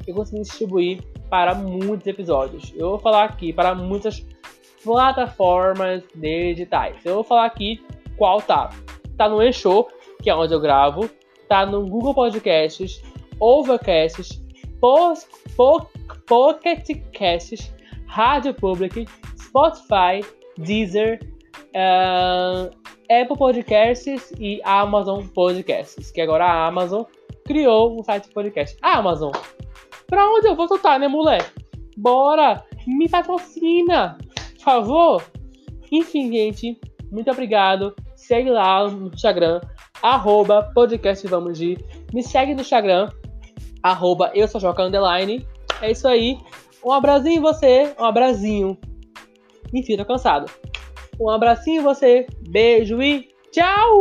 eu 0.06 0.15
consegui 0.15 0.44
distribuir 0.44 1.03
para 1.29 1.53
muitos 1.53 2.07
episódios. 2.07 2.74
Eu 2.75 2.91
vou 2.91 3.00
falar 3.00 3.25
aqui 3.25 3.51
para 3.51 3.75
muitas 3.75 4.25
plataformas 4.84 6.03
digitais. 6.15 6.96
Eu 7.05 7.15
vou 7.15 7.24
falar 7.24 7.46
aqui 7.46 7.84
qual 8.17 8.41
tá. 8.41 8.69
Tá 9.17 9.27
no 9.27 9.41
E-Show, 9.41 9.89
que 10.22 10.29
é 10.29 10.36
onde 10.36 10.53
eu 10.53 10.60
gravo. 10.60 11.10
Tá 11.48 11.65
no 11.65 11.86
Google 11.88 12.13
Podcasts, 12.13 13.01
Overcasts, 13.39 14.41
Pocket 16.27 17.01
Casts, 17.13 17.74
Rádio 18.05 18.53
Public, 18.53 19.07
Spotify, 19.38 20.25
Deezer, 20.57 21.19
uh, 21.75 22.69
Apple 23.10 23.38
Podcasts 23.38 24.34
e 24.39 24.62
Amazon 24.63 25.25
Podcasts, 25.27 26.12
que 26.12 26.22
agora 26.22 26.46
a 26.46 26.67
Amazon 26.67 27.03
criou 27.46 27.98
um 27.98 28.03
site 28.03 28.27
de 28.27 28.34
podcast. 28.34 28.77
Amazon, 28.81 29.31
pra 30.08 30.30
onde 30.30 30.48
eu 30.48 30.56
vou 30.56 30.68
soltar, 30.68 31.00
né, 31.00 31.08
mulher? 31.08 31.52
Bora, 31.98 32.64
me 32.86 33.10
patrocina, 33.10 34.18
por 34.56 34.64
favor. 34.64 35.24
Enfim, 35.92 36.32
gente, 36.32 36.80
muito 37.12 37.30
obrigado. 37.32 37.96
Segue 38.16 38.50
lá 38.50 38.88
no 38.90 39.08
Instagram, 39.08 39.62
arroba. 40.02 40.72
Me 42.14 42.24
segue 42.24 42.54
no 42.54 42.62
Instagram, 42.62 43.10
arroba 43.84 44.32
eu 44.34 44.48
sou 44.48 44.62
Joca 44.62 44.84
Underline. 44.84 45.46
É 45.82 45.92
isso 45.92 46.08
aí. 46.08 46.38
Um 46.84 46.92
abracinho 46.92 47.38
em 47.38 47.42
você, 47.42 47.94
um 48.00 48.06
abracinho. 48.06 48.78
Enfim, 49.74 49.98
tô 49.98 50.06
cansado. 50.06 50.52
Um 51.20 51.30
abracinho 51.30 51.82
em 51.82 51.84
você, 51.84 52.28
beijo 52.50 53.02
e! 53.02 53.28
Tchau! 53.52 53.98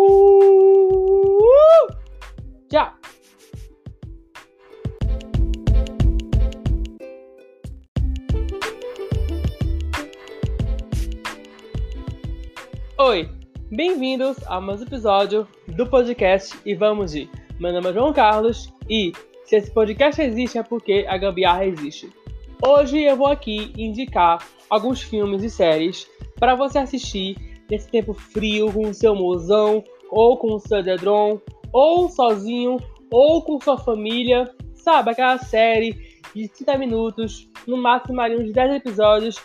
Oi, 13.08 13.30
bem-vindos 13.70 14.36
a 14.48 14.60
mais 14.60 14.80
um 14.80 14.84
episódio 14.84 15.46
do 15.68 15.86
podcast 15.86 16.58
e 16.66 16.74
vamos 16.74 17.12
de. 17.12 17.30
Meu 17.60 17.72
nome 17.72 17.90
é 17.90 17.92
João 17.92 18.12
Carlos 18.12 18.74
e 18.90 19.12
se 19.44 19.54
esse 19.54 19.70
podcast 19.70 20.20
existe 20.20 20.58
é 20.58 20.64
porque 20.64 21.06
a 21.08 21.16
gambiarra 21.16 21.66
existe. 21.66 22.12
Hoje 22.60 23.00
eu 23.00 23.16
vou 23.16 23.28
aqui 23.28 23.72
indicar 23.78 24.44
alguns 24.68 25.02
filmes 25.02 25.44
e 25.44 25.48
séries 25.48 26.10
para 26.34 26.56
você 26.56 26.80
assistir 26.80 27.36
nesse 27.70 27.88
tempo 27.88 28.12
frio 28.12 28.72
com 28.72 28.88
o 28.88 28.94
seu 28.94 29.14
mozão, 29.14 29.84
ou 30.10 30.36
com 30.36 30.54
o 30.54 30.58
seu 30.58 30.82
dedron, 30.82 31.40
ou 31.72 32.08
sozinho, 32.08 32.76
ou 33.08 33.40
com 33.40 33.60
sua 33.60 33.78
família. 33.78 34.52
Sabe, 34.74 35.12
aquela 35.12 35.38
série 35.38 35.92
de 36.34 36.48
30 36.48 36.76
minutos, 36.76 37.48
no 37.68 37.76
máximo 37.76 38.20
ali 38.20 38.34
uns 38.34 38.52
10 38.52 38.74
episódios, 38.74 39.36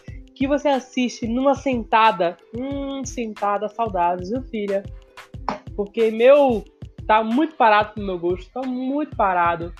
que 0.41 0.47
você 0.47 0.69
assiste 0.69 1.27
numa 1.27 1.53
sentada. 1.53 2.35
Hum, 2.57 3.05
sentada, 3.05 3.69
saudades, 3.69 4.31
viu, 4.31 4.41
filha? 4.41 4.81
Porque 5.75 6.09
meu 6.09 6.65
tá 7.05 7.23
muito 7.23 7.55
parado 7.55 7.93
pro 7.93 8.03
meu 8.03 8.17
gosto, 8.17 8.51
tá 8.51 8.67
muito 8.67 9.15
parado. 9.15 9.71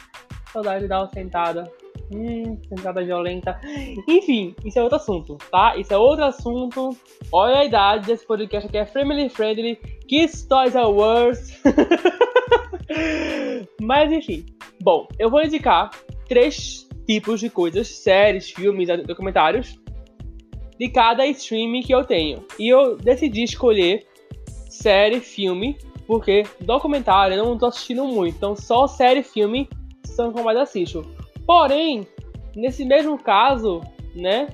Saudade 0.54 0.84
de 0.84 0.88
dar 0.88 1.00
uma 1.00 1.10
sentada. 1.10 1.64
Hum, 2.14 2.60
sentada 2.70 3.04
violenta. 3.04 3.60
Enfim, 4.08 4.56
isso 4.64 4.78
é 4.78 4.84
outro 4.84 4.98
assunto, 4.98 5.36
tá? 5.50 5.76
Isso 5.78 5.92
é 5.96 5.98
outro 5.98 6.26
assunto. 6.26 6.96
Olha 7.32 7.62
a 7.62 7.66
idade 7.66 8.06
desse 8.06 8.28
podcast 8.28 8.70
aqui, 8.70 8.78
é 8.78 8.86
Family 8.86 9.30
Friendly. 9.30 9.78
Kids 10.08 10.46
Toys 10.46 10.76
Are 10.76 10.86
Worse. 10.86 11.60
Mas 13.82 14.12
enfim. 14.12 14.46
Bom, 14.80 15.08
eu 15.18 15.28
vou 15.28 15.42
indicar 15.42 15.90
três 16.28 16.88
tipos 17.08 17.40
de 17.40 17.50
coisas, 17.50 17.88
séries, 17.88 18.52
filmes, 18.52 18.88
documentários, 19.08 19.81
de 20.82 20.90
cada 20.90 21.28
streaming 21.28 21.84
que 21.84 21.94
eu 21.94 22.04
tenho. 22.04 22.44
E 22.58 22.68
eu 22.68 22.96
decidi 22.96 23.44
escolher 23.44 24.08
série, 24.68 25.20
filme, 25.20 25.78
porque 26.08 26.42
documentário 26.60 27.36
eu 27.36 27.46
não 27.46 27.56
tô 27.56 27.68
assistindo 27.68 28.04
muito. 28.06 28.36
Então 28.36 28.56
só 28.56 28.88
série 28.88 29.20
e 29.20 29.24
filme 29.24 29.70
são 30.04 30.34
que 30.34 30.40
eu 30.40 30.44
mais 30.44 30.58
assisto. 30.58 31.06
Porém, 31.46 32.08
nesse 32.56 32.84
mesmo 32.84 33.16
caso, 33.16 33.82
né, 34.16 34.48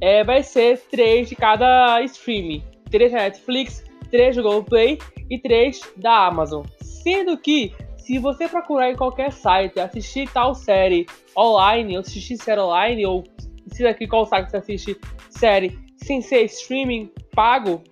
é, 0.00 0.22
vai 0.22 0.44
ser 0.44 0.78
três 0.88 1.28
de 1.28 1.34
cada 1.34 2.00
streaming. 2.02 2.62
Três 2.88 3.10
da 3.10 3.18
Netflix, 3.18 3.84
três 4.12 4.36
do 4.36 4.62
Play 4.62 4.98
e 5.28 5.40
três 5.40 5.80
da 5.96 6.28
Amazon. 6.28 6.64
Sendo 6.80 7.36
que, 7.36 7.72
se 7.96 8.16
você 8.20 8.46
procurar 8.46 8.92
em 8.92 8.96
qualquer 8.96 9.32
site, 9.32 9.80
assistir 9.80 10.32
tal 10.32 10.54
série 10.54 11.04
online, 11.36 11.94
ou 11.94 12.00
assistir 12.00 12.36
série 12.36 12.60
online, 12.60 13.04
ou 13.04 13.24
se 13.68 13.86
aqui 13.86 14.06
qual 14.06 14.26
site 14.26 14.50
você 14.50 14.56
assiste 14.56 15.00
série 15.30 15.78
sem 15.96 16.20
ser 16.20 16.44
streaming 16.44 17.10
pago, 17.34 17.82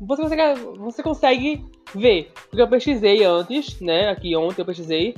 você 0.00 0.22
consegue, 0.22 0.60
você 0.78 1.02
consegue 1.02 1.64
ver. 1.94 2.32
Porque 2.48 2.62
eu 2.62 2.68
pesquisei 2.68 3.24
antes, 3.24 3.80
né? 3.80 4.08
Aqui 4.08 4.34
ontem 4.36 4.62
eu 4.62 4.66
pesquisei 4.66 5.14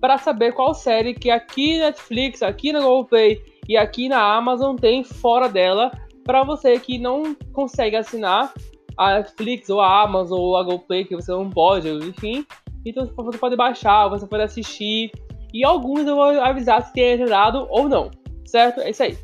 para 0.00 0.18
saber 0.18 0.52
qual 0.52 0.74
série 0.74 1.14
que 1.14 1.30
aqui 1.30 1.78
na 1.78 1.86
Netflix, 1.86 2.42
aqui 2.42 2.72
na 2.72 2.80
Google 2.80 3.06
Play 3.06 3.42
e 3.68 3.76
aqui 3.76 4.08
na 4.08 4.36
Amazon 4.36 4.76
tem 4.76 5.02
fora 5.02 5.48
dela, 5.48 5.90
para 6.24 6.44
você 6.44 6.78
que 6.78 6.98
não 6.98 7.34
consegue 7.52 7.96
assinar 7.96 8.52
a 8.96 9.14
Netflix 9.18 9.68
ou 9.70 9.80
a 9.80 10.02
Amazon 10.02 10.38
ou 10.38 10.56
a 10.56 10.62
Google 10.62 10.80
Play, 10.80 11.04
que 11.04 11.16
você 11.16 11.32
não 11.32 11.50
pode, 11.50 11.88
enfim. 11.88 12.46
Então 12.84 13.06
você 13.16 13.38
pode 13.38 13.56
baixar, 13.56 14.08
você 14.08 14.26
pode 14.26 14.42
assistir. 14.42 15.10
E 15.52 15.64
alguns 15.64 16.06
eu 16.06 16.14
vou 16.14 16.24
avisar 16.24 16.82
se 16.82 16.92
tem 16.92 17.14
agendado 17.14 17.66
ou 17.70 17.88
não, 17.88 18.10
certo? 18.44 18.80
É 18.80 18.90
isso 18.90 19.02
aí. 19.02 19.16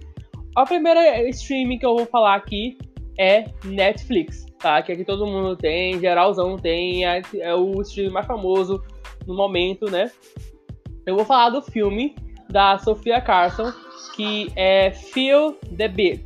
A 0.54 0.64
primeira 0.64 1.28
streaming 1.30 1.78
que 1.78 1.86
eu 1.86 1.96
vou 1.96 2.06
falar 2.06 2.34
aqui 2.34 2.78
é 3.18 3.46
Netflix, 3.64 4.46
tá? 4.58 4.82
Que 4.82 4.92
aqui 4.92 5.04
todo 5.04 5.26
mundo 5.26 5.56
tem, 5.56 5.98
geralzão 5.98 6.56
tem, 6.56 7.06
é, 7.06 7.22
é 7.40 7.54
o 7.54 7.80
streaming 7.82 8.12
mais 8.12 8.26
famoso 8.26 8.82
no 9.26 9.34
momento, 9.34 9.90
né? 9.90 10.10
eu 11.06 11.16
vou 11.16 11.24
falar 11.24 11.50
do 11.50 11.60
filme 11.60 12.14
da 12.48 12.78
Sofia 12.78 13.20
Carson, 13.20 13.72
que 14.14 14.50
é 14.56 14.90
Feel 14.90 15.54
the 15.76 15.88
Beat, 15.88 16.24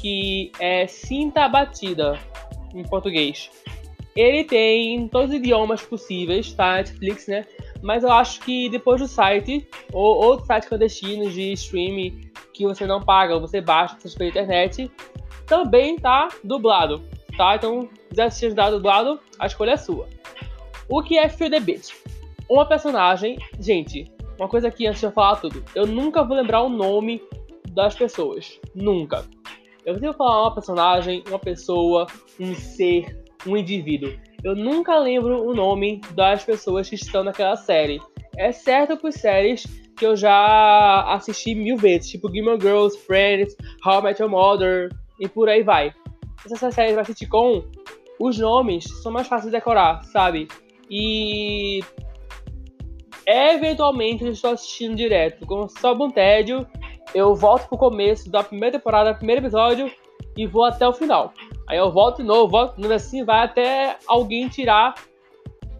que 0.00 0.52
é 0.58 0.86
Sinta 0.86 1.44
a 1.44 1.48
Batida 1.48 2.18
em 2.74 2.82
português. 2.82 3.50
Ele 4.14 4.44
tem 4.44 5.08
todos 5.08 5.30
os 5.30 5.36
idiomas 5.36 5.82
possíveis, 5.82 6.52
tá? 6.52 6.76
Netflix, 6.76 7.26
né? 7.26 7.46
Mas 7.82 8.04
eu 8.04 8.12
acho 8.12 8.40
que 8.40 8.68
depois 8.68 9.00
do 9.00 9.08
site, 9.08 9.68
ou 9.92 10.16
outros 10.24 10.46
sites 10.46 10.68
clandestinos 10.68 11.34
de 11.34 11.52
streaming 11.52 12.30
que 12.54 12.64
você 12.64 12.86
não 12.86 13.00
paga, 13.00 13.38
você 13.38 13.60
baixa 13.60 13.96
pela 14.16 14.30
internet, 14.30 14.90
também 15.46 15.98
tá 15.98 16.28
dublado, 16.44 17.02
tá? 17.36 17.56
Então, 17.56 17.82
se 17.82 18.08
quiser 18.08 18.22
assistir 18.24 18.54
dublado, 18.54 19.18
a 19.38 19.46
escolha 19.46 19.72
é 19.72 19.76
sua. 19.76 20.08
O 20.88 21.02
que 21.02 21.18
é 21.18 21.28
Feel 21.28 21.50
the 21.50 21.60
Beat? 21.60 21.92
uma 22.52 22.66
personagem. 22.66 23.38
Gente, 23.58 24.10
uma 24.38 24.48
coisa 24.48 24.68
aqui 24.68 24.86
antes 24.86 25.00
de 25.00 25.06
eu 25.06 25.12
falar 25.12 25.36
tudo. 25.36 25.64
Eu 25.74 25.86
nunca 25.86 26.22
vou 26.22 26.36
lembrar 26.36 26.62
o 26.62 26.68
nome 26.68 27.22
das 27.70 27.94
pessoas. 27.94 28.60
Nunca. 28.74 29.24
Eu 29.84 29.94
sempre 29.94 30.08
vou 30.08 30.16
falar 30.16 30.42
uma 30.42 30.54
personagem, 30.54 31.24
uma 31.28 31.38
pessoa, 31.38 32.06
um 32.38 32.54
ser, 32.54 33.24
um 33.46 33.56
indivíduo. 33.56 34.12
Eu 34.44 34.56
nunca 34.56 34.98
lembro 34.98 35.46
o 35.46 35.54
nome 35.54 36.00
das 36.14 36.44
pessoas 36.44 36.88
que 36.88 36.96
estão 36.96 37.22
naquela 37.22 37.56
série. 37.56 38.00
É 38.36 38.50
certo 38.50 38.96
por 38.96 39.12
séries 39.12 39.64
que 39.96 40.04
eu 40.04 40.16
já 40.16 41.04
assisti 41.12 41.54
mil 41.54 41.76
vezes, 41.76 42.10
tipo 42.10 42.30
Gilmore 42.30 42.60
Girls, 42.60 42.98
Friends, 42.98 43.54
How 43.86 44.00
I 44.00 44.02
Met 44.02 44.22
Your 44.22 44.30
Mother 44.30 44.88
e 45.20 45.28
por 45.28 45.48
aí 45.48 45.62
vai. 45.62 45.94
Essas 46.44 46.74
séries 46.74 46.96
da 46.96 47.04
sitcom, 47.04 47.62
os 48.18 48.38
nomes 48.38 48.84
são 49.02 49.12
mais 49.12 49.28
fáceis 49.28 49.52
de 49.52 49.58
decorar, 49.58 50.02
sabe? 50.04 50.48
E 50.90 51.80
Eventualmente 53.26 54.24
eu 54.24 54.32
estou 54.32 54.50
assistindo 54.50 54.96
direto. 54.96 55.46
Como 55.46 55.68
sobe 55.68 56.02
um 56.02 56.10
tédio, 56.10 56.66
eu 57.14 57.34
volto 57.34 57.68
pro 57.68 57.78
começo 57.78 58.30
da 58.30 58.42
primeira 58.42 58.78
temporada, 58.78 59.14
primeiro 59.14 59.40
episódio, 59.40 59.90
e 60.36 60.46
vou 60.46 60.64
até 60.64 60.86
o 60.86 60.92
final. 60.92 61.32
Aí 61.72 61.78
eu 61.78 61.90
volto 61.90 62.18
de 62.18 62.24
novo, 62.24 62.50
volto 62.50 62.76
de 62.76 62.82
novo 62.82 62.92
assim, 62.92 63.24
vai 63.24 63.46
até 63.46 63.96
alguém 64.06 64.46
tirar 64.46 64.94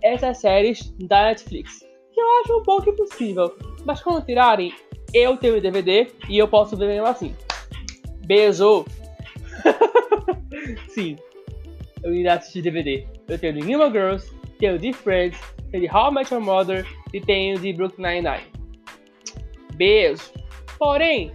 essas 0.02 0.38
séries 0.38 0.90
da 1.00 1.24
Netflix. 1.24 1.80
Que 2.14 2.18
eu 2.18 2.26
acho 2.40 2.60
um 2.60 2.62
pouco 2.62 2.88
impossível. 2.88 3.54
Mas 3.84 4.00
quando 4.00 4.24
tirarem, 4.24 4.72
eu 5.12 5.36
tenho 5.36 5.58
o 5.58 5.60
DVD 5.60 6.10
e 6.30 6.38
eu 6.38 6.48
posso 6.48 6.78
ver 6.78 6.86
mesmo 6.86 7.06
assim. 7.06 7.36
Beijo! 8.24 8.86
Sim, 10.88 11.18
eu 12.02 12.10
ainda 12.10 12.36
assisti 12.36 12.62
DVD. 12.62 13.06
Eu 13.28 13.38
tenho 13.38 13.52
de 13.52 13.60
Gilmore 13.60 13.92
Girls, 13.92 14.34
tenho 14.58 14.78
de 14.78 14.94
Friends, 14.94 15.38
tenho 15.70 15.86
de 15.86 15.94
How 15.94 16.10
I 16.10 16.14
Met 16.14 16.32
Your 16.32 16.42
Mother 16.42 16.86
e 17.12 17.20
tenho 17.20 17.58
de 17.58 17.70
Brooklyn 17.74 18.22
Nine-Nine. 18.22 18.50
Beijo! 19.74 20.32
Porém, 20.78 21.32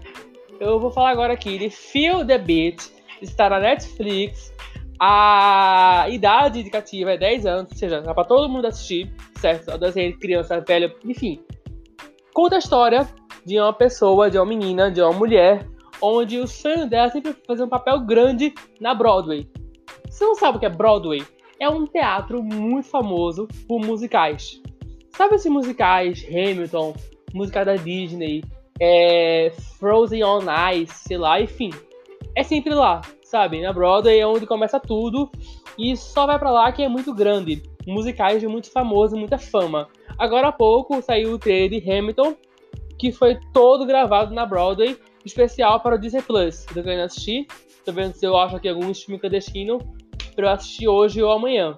eu 0.59 0.79
vou 0.79 0.89
falar 0.89 1.11
agora 1.11 1.33
aqui 1.33 1.59
de 1.59 1.69
Feel 1.69 2.25
the 2.25 2.39
Beat, 2.39 2.96
está 3.21 3.49
na 3.49 3.59
Netflix. 3.59 4.53
A 4.99 6.07
idade 6.09 6.61
indicativa 6.61 7.11
é 7.11 7.17
10 7.17 7.45
anos, 7.45 7.71
ou 7.71 7.77
seja, 7.77 8.01
dá 8.01 8.13
pra 8.13 8.23
todo 8.23 8.49
mundo 8.49 8.65
assistir, 8.65 9.13
certo? 9.39 9.69
Adolescente, 9.69 10.17
criança, 10.17 10.59
velha, 10.59 10.93
enfim. 11.05 11.39
Conta 12.33 12.55
a 12.55 12.59
história 12.59 13.07
de 13.45 13.59
uma 13.59 13.73
pessoa, 13.73 14.29
de 14.29 14.37
uma 14.37 14.45
menina, 14.45 14.91
de 14.91 15.01
uma 15.01 15.13
mulher, 15.13 15.67
onde 16.01 16.39
o 16.39 16.47
sonho 16.47 16.89
dela 16.89 17.09
sempre 17.09 17.35
fazer 17.45 17.63
um 17.63 17.69
papel 17.69 17.99
grande 18.01 18.53
na 18.81 18.93
Broadway. 18.93 19.47
Você 20.09 20.25
não 20.25 20.35
sabe 20.35 20.57
o 20.57 20.59
que 20.59 20.65
é 20.65 20.69
Broadway? 20.69 21.23
É 21.59 21.69
um 21.69 21.85
teatro 21.85 22.43
muito 22.43 22.87
famoso 22.87 23.47
por 23.67 23.79
musicais. 23.79 24.61
Sabe 25.11 25.35
esses 25.35 25.51
musicais 25.51 26.25
Hamilton, 26.27 26.95
música 27.33 27.63
da 27.63 27.75
Disney, 27.75 28.43
é, 28.79 29.51
Frozen 29.79 30.23
on 30.23 30.43
Ice, 30.73 30.93
sei 30.93 31.17
lá, 31.17 31.41
enfim. 31.41 31.71
É 32.37 32.43
sempre 32.43 32.75
lá, 32.75 33.01
sabe? 33.23 33.59
Na 33.61 33.73
Broadway 33.73 34.19
é 34.19 34.27
onde 34.27 34.45
começa 34.45 34.79
tudo 34.79 35.27
e 35.75 35.97
só 35.97 36.27
vai 36.27 36.37
para 36.37 36.51
lá 36.51 36.71
que 36.71 36.83
é 36.83 36.87
muito 36.87 37.11
grande. 37.11 37.63
Musicais 37.87 38.39
de 38.39 38.47
muito 38.47 38.69
famoso, 38.69 39.17
muita 39.17 39.39
fama. 39.39 39.87
Agora 40.19 40.49
há 40.49 40.51
pouco 40.51 41.01
saiu 41.01 41.33
o 41.33 41.39
trailer 41.39 41.81
de 41.81 41.91
Hamilton, 41.91 42.35
que 42.99 43.11
foi 43.11 43.39
todo 43.51 43.87
gravado 43.87 44.35
na 44.35 44.45
Broadway, 44.45 44.95
especial 45.25 45.79
para 45.79 45.95
o 45.95 45.97
Disney 45.97 46.21
Plus. 46.21 46.63
Tô 46.65 46.75
querendo 46.83 47.05
assistir, 47.05 47.47
tô 47.83 47.91
vendo 47.91 48.13
se 48.13 48.23
eu 48.23 48.37
acho 48.37 48.57
aqui 48.57 48.69
algum 48.69 48.91
stream 48.91 49.17
clandestino 49.17 49.79
para 50.35 50.45
eu 50.45 50.51
assistir 50.51 50.87
hoje 50.87 51.23
ou 51.23 51.31
amanhã. 51.31 51.75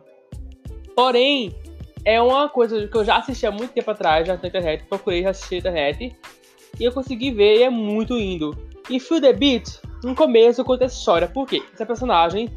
Porém, 0.94 1.56
é 2.04 2.22
uma 2.22 2.50
coisa 2.50 2.86
que 2.86 2.98
eu 2.98 3.06
já 3.06 3.16
assisti 3.16 3.46
há 3.46 3.52
muito 3.52 3.72
tempo 3.72 3.92
atrás, 3.92 4.28
já 4.28 4.36
na 4.36 4.46
internet, 4.46 4.84
procurei 4.90 5.26
assistir 5.26 5.64
na 5.64 5.70
internet, 5.70 6.14
e 6.78 6.84
eu 6.84 6.92
consegui 6.92 7.32
ver 7.32 7.60
e 7.60 7.64
é 7.64 7.70
muito 7.70 8.18
lindo. 8.18 8.58
E 8.90 9.00
Feel 9.00 9.22
the 9.22 9.32
Beat, 9.32 9.80
no 10.04 10.16
começo 10.16 10.64
conta 10.64 10.86
essa 10.86 10.98
história, 10.98 11.28
por 11.28 11.48
quê? 11.48 11.62
Essa 11.74 11.86
personagem, 11.86 12.50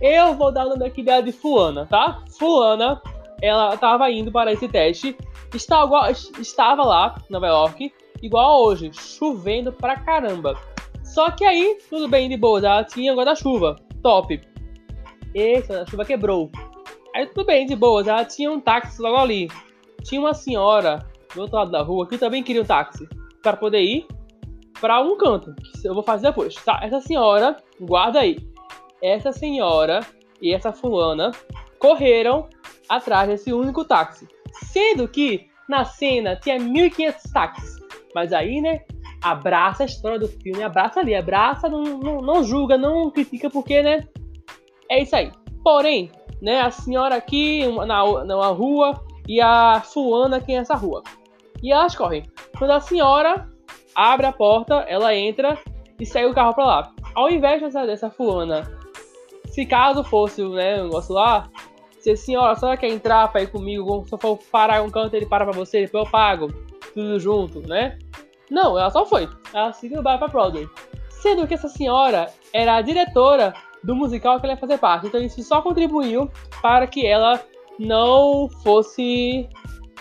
eu 0.00 0.34
vou 0.34 0.52
dar 0.52 0.66
o 0.66 0.70
nome 0.70 0.86
aqui 0.86 1.02
dela 1.02 1.22
de 1.22 1.32
Fulana, 1.32 1.86
tá? 1.86 2.22
Fulana, 2.38 3.00
ela 3.42 3.74
estava 3.74 4.10
indo 4.10 4.32
para 4.32 4.52
esse 4.52 4.68
teste, 4.68 5.16
estava, 5.54 6.10
estava 6.10 6.82
lá 6.84 7.16
em 7.28 7.32
Nova 7.32 7.46
York, 7.46 7.92
igual 8.22 8.64
hoje, 8.64 8.90
chovendo 8.92 9.72
pra 9.72 9.98
caramba. 9.98 10.58
Só 11.04 11.30
que 11.30 11.44
aí, 11.44 11.78
tudo 11.88 12.08
bem 12.08 12.28
de 12.28 12.36
boa, 12.36 12.58
ela 12.58 12.84
tinha 12.84 13.14
guarda-chuva, 13.14 13.76
top. 14.02 14.40
Eita, 15.34 15.82
a 15.82 15.86
chuva 15.86 16.04
quebrou. 16.04 16.50
Aí 17.14 17.26
tudo 17.26 17.46
bem, 17.46 17.66
de 17.66 17.76
boa, 17.76 18.00
ela 18.00 18.24
tinha 18.24 18.50
um 18.50 18.60
táxi 18.60 19.00
logo 19.00 19.16
ali. 19.16 19.48
Tinha 20.02 20.20
uma 20.20 20.34
senhora 20.34 21.06
do 21.34 21.42
outro 21.42 21.56
lado 21.56 21.70
da 21.70 21.82
rua 21.82 22.06
que 22.06 22.18
também 22.18 22.42
queria 22.42 22.62
um 22.62 22.64
táxi 22.64 23.08
para 23.42 23.56
poder 23.56 23.80
ir 23.80 24.06
para 24.80 25.00
um 25.00 25.16
canto, 25.16 25.54
eu 25.84 25.94
vou 25.94 26.02
fazer 26.02 26.28
depois. 26.28 26.54
Tá, 26.56 26.80
essa 26.82 27.00
senhora, 27.00 27.56
guarda 27.80 28.20
aí. 28.20 28.38
Essa 29.02 29.32
senhora 29.32 30.00
e 30.40 30.52
essa 30.52 30.72
fulana 30.72 31.32
correram 31.78 32.48
atrás 32.88 33.28
desse 33.28 33.52
único 33.52 33.84
táxi. 33.84 34.26
Sendo 34.72 35.08
que 35.08 35.48
na 35.68 35.84
cena 35.84 36.36
tinha 36.36 36.56
1.500 36.58 37.32
táxis. 37.32 37.76
Mas 38.14 38.32
aí, 38.32 38.60
né, 38.60 38.82
abraça 39.22 39.82
a 39.82 39.86
história 39.86 40.18
do 40.18 40.28
filme, 40.28 40.62
abraça 40.62 41.00
ali, 41.00 41.14
abraça, 41.14 41.68
não, 41.68 41.82
não, 41.82 42.20
não 42.20 42.44
julga, 42.44 42.78
não 42.78 43.10
critica, 43.10 43.50
porque, 43.50 43.82
né, 43.82 44.06
é 44.90 45.02
isso 45.02 45.14
aí. 45.16 45.30
Porém, 45.62 46.10
né, 46.40 46.60
a 46.60 46.70
senhora 46.70 47.16
aqui 47.16 47.66
na, 47.66 48.24
na 48.24 48.46
rua 48.48 49.04
e 49.28 49.40
a 49.40 49.80
fulana 49.80 50.36
aqui 50.36 50.54
nessa 50.54 50.74
rua. 50.74 51.02
E 51.62 51.72
elas 51.72 51.94
correm. 51.96 52.24
Quando 52.56 52.70
a 52.70 52.80
senhora 52.80 53.48
abre 53.96 54.26
a 54.26 54.32
porta, 54.32 54.84
ela 54.86 55.14
entra 55.14 55.58
e 55.98 56.04
segue 56.04 56.26
o 56.26 56.34
carro 56.34 56.54
pra 56.54 56.66
lá. 56.66 56.92
Ao 57.14 57.30
invés 57.30 57.62
dessa, 57.62 57.86
dessa 57.86 58.10
fulana, 58.10 58.70
se 59.46 59.64
caso 59.64 60.04
fosse 60.04 60.42
né, 60.42 60.82
o 60.82 60.84
negócio 60.84 61.14
lá, 61.14 61.48
se 61.98 62.10
a 62.10 62.16
senhora, 62.16 62.52
a 62.52 62.56
senhora 62.56 62.76
quer 62.76 62.88
entrar 62.88 63.26
pra 63.32 63.42
ir 63.42 63.50
comigo, 63.50 64.04
se 64.06 64.16
for 64.18 64.38
parar 64.52 64.82
um 64.82 64.90
canto, 64.90 65.14
ele 65.14 65.24
para 65.24 65.46
pra 65.46 65.54
você, 65.54 65.80
depois 65.80 66.04
eu 66.04 66.10
pago, 66.10 66.52
tudo 66.92 67.18
junto, 67.18 67.66
né? 67.66 67.98
Não, 68.50 68.78
ela 68.78 68.90
só 68.90 69.06
foi. 69.06 69.28
Ela 69.52 69.72
seguiu 69.72 70.00
o 70.00 70.02
bar 70.02 70.18
pra 70.18 70.28
Broadway. 70.28 70.68
Sendo 71.08 71.46
que 71.46 71.54
essa 71.54 71.68
senhora 71.68 72.28
era 72.52 72.76
a 72.76 72.82
diretora 72.82 73.54
do 73.82 73.96
musical 73.96 74.38
que 74.38 74.46
ela 74.46 74.54
ia 74.54 74.60
fazer 74.60 74.78
parte. 74.78 75.06
Então 75.06 75.20
isso 75.20 75.42
só 75.42 75.62
contribuiu 75.62 76.30
para 76.62 76.86
que 76.86 77.04
ela 77.04 77.42
não 77.78 78.48
fosse 78.62 79.48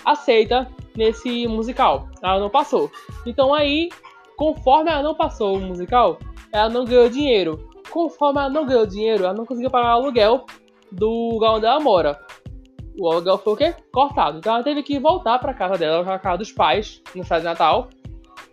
aceita 0.05 0.69
nesse 0.95 1.47
musical. 1.47 2.07
Ela 2.21 2.39
não 2.39 2.49
passou. 2.49 2.91
Então 3.25 3.53
aí, 3.53 3.89
conforme 4.37 4.91
ela 4.91 5.03
não 5.03 5.15
passou 5.15 5.57
o 5.57 5.61
musical, 5.61 6.19
ela 6.51 6.69
não 6.69 6.85
ganhou 6.85 7.09
dinheiro. 7.09 7.69
Conforme 7.89 8.39
ela 8.39 8.49
não 8.49 8.65
ganhou 8.65 8.85
dinheiro, 8.85 9.23
ela 9.23 9.33
não 9.33 9.45
conseguiu 9.45 9.69
pagar 9.69 9.97
o 9.97 10.03
aluguel 10.03 10.45
do 10.91 11.29
lugar 11.33 11.51
onde 11.51 11.65
ela 11.65 11.79
mora. 11.79 12.19
O 12.97 13.11
aluguel 13.11 13.37
foi 13.37 13.53
o 13.53 13.57
quê? 13.57 13.75
Cortado. 13.91 14.37
Então 14.37 14.53
ela 14.55 14.63
teve 14.63 14.83
que 14.83 14.99
voltar 14.99 15.39
para 15.39 15.53
casa 15.53 15.77
dela, 15.77 16.03
para 16.03 16.19
casa 16.19 16.37
dos 16.37 16.51
pais, 16.51 17.01
no 17.13 17.21
estado 17.21 17.39
de 17.39 17.45
Natal. 17.45 17.89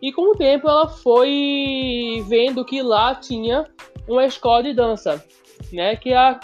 E 0.01 0.13
com 0.13 0.33
o 0.33 0.37
tempo 0.37 0.69
ela 0.69 0.89
foi 0.89 2.25
vendo 2.29 2.65
que 2.65 2.83
lá 2.83 3.15
tinha 3.15 3.67
uma 4.09 4.25
escola 4.25 4.63
de 4.63 4.75
dança, 4.75 5.25
né? 5.73 5.95
Que 5.95 6.13
a 6.13 6.41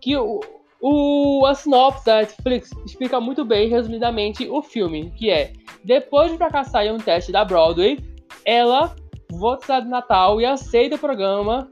que 0.00 0.16
o, 0.16 0.40
o 0.80 1.44
a 1.46 1.54
sinopse 1.54 2.04
da 2.06 2.16
Netflix 2.16 2.70
explica 2.86 3.20
muito 3.20 3.44
bem, 3.44 3.68
resumidamente, 3.68 4.48
o 4.48 4.62
filme, 4.62 5.10
que 5.10 5.30
é 5.30 5.52
depois 5.84 6.30
de 6.30 6.38
fracassar 6.38 6.84
em 6.84 6.92
um 6.92 6.98
teste 6.98 7.30
da 7.30 7.44
Broadway, 7.44 7.98
ela 8.44 8.94
volta 9.30 9.80
de 9.80 9.88
Natal 9.88 10.40
e 10.40 10.46
aceita 10.46 10.96
o 10.96 10.98
programa, 10.98 11.70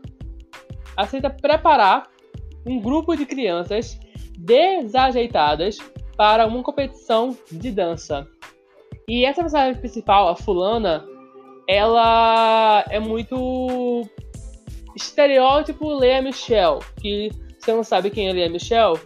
aceita 0.96 1.30
preparar 1.30 2.08
um 2.66 2.80
grupo 2.80 3.16
de 3.16 3.24
crianças 3.24 3.98
desajeitadas 4.36 5.78
para 6.16 6.46
uma 6.46 6.62
competição 6.62 7.36
de 7.50 7.70
dança. 7.70 8.26
E 9.08 9.24
essa 9.24 9.40
personagem 9.40 9.80
principal, 9.80 10.28
a 10.28 10.36
fulana, 10.36 11.04
ela 11.66 12.84
é 12.90 13.00
muito 13.00 14.02
estereótipo 14.94 15.88
Lea 15.94 16.20
Michelle, 16.20 16.80
que 17.00 17.30
você 17.68 17.72
não 17.74 17.84
sabe 17.84 18.08
quem 18.08 18.28
é 18.28 18.32
Lea 18.32 18.48
Michelle, 18.48 18.98